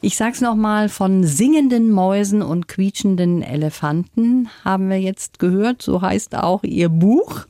Ich 0.00 0.16
sag's 0.16 0.40
nochmal, 0.40 0.88
von 0.88 1.24
singenden 1.24 1.90
Mäusen 1.90 2.42
und 2.42 2.68
quietschenden 2.68 3.42
Elefanten 3.42 4.48
haben 4.64 4.88
wir 4.88 5.00
jetzt 5.00 5.38
gehört. 5.38 5.82
So 5.82 6.00
heißt 6.00 6.36
auch 6.36 6.62
Ihr 6.62 6.88
Buch. 6.88 7.46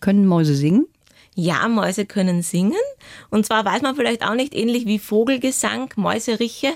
Können 0.00 0.26
Mäuse 0.26 0.54
singen? 0.54 0.86
Ja, 1.34 1.66
Mäuse 1.68 2.04
können 2.04 2.42
singen. 2.42 2.74
Und 3.30 3.46
zwar 3.46 3.64
weiß 3.64 3.82
man 3.82 3.96
vielleicht 3.96 4.24
auch 4.24 4.34
nicht 4.34 4.54
ähnlich 4.54 4.86
wie 4.86 4.98
Vogelgesang, 4.98 5.92
Mäuseriche 5.96 6.72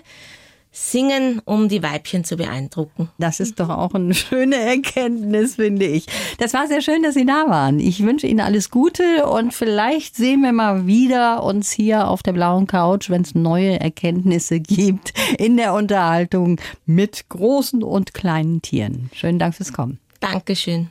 singen, 0.77 1.41
um 1.47 1.69
die 1.69 1.83
Weibchen 1.83 2.23
zu 2.25 2.37
beeindrucken. 2.37 3.09
Das 3.19 3.41
ist 3.41 3.59
doch 3.61 3.71
auch 3.71 3.95
eine 3.95 4.13
schöne 4.15 4.57
Erkenntnis, 4.57 5.57
finde 5.57 5.87
ich. 5.87 6.07
Das 6.39 6.53
war 6.53 6.69
sehr 6.69 6.83
schön, 6.83 7.03
dass 7.03 7.15
Sie 7.15 7.25
da 7.25 7.49
waren. 7.49 7.81
Ich 7.81 8.03
wünsche 8.03 8.27
Ihnen 8.27 8.41
alles 8.41 8.71
Gute 8.71 9.27
und 9.27 9.55
vielleicht 9.55 10.17
sehen 10.17 10.43
wir 10.43 10.53
mal 10.53 10.87
wieder 10.87 11.43
uns 11.43 11.71
hier 11.71 12.09
auf 12.09 12.23
der 12.23 12.33
blauen 12.33 12.67
Couch, 12.67 13.09
wenn 13.09 13.23
es 13.23 13.35
neue 13.35 13.81
Erkenntnisse 13.81 14.61
gibt 14.61 15.15
in 15.39 15.57
der 15.57 15.73
Unterhaltung 15.73 16.61
mit 16.85 17.29
großen 17.31 17.83
und 17.83 18.13
kleinen 18.13 18.61
Tieren. 18.61 19.11
Schönen 19.15 19.39
Dank 19.39 19.55
fürs 19.55 19.73
Kommen. 19.73 19.99
Dankeschön. 20.21 20.91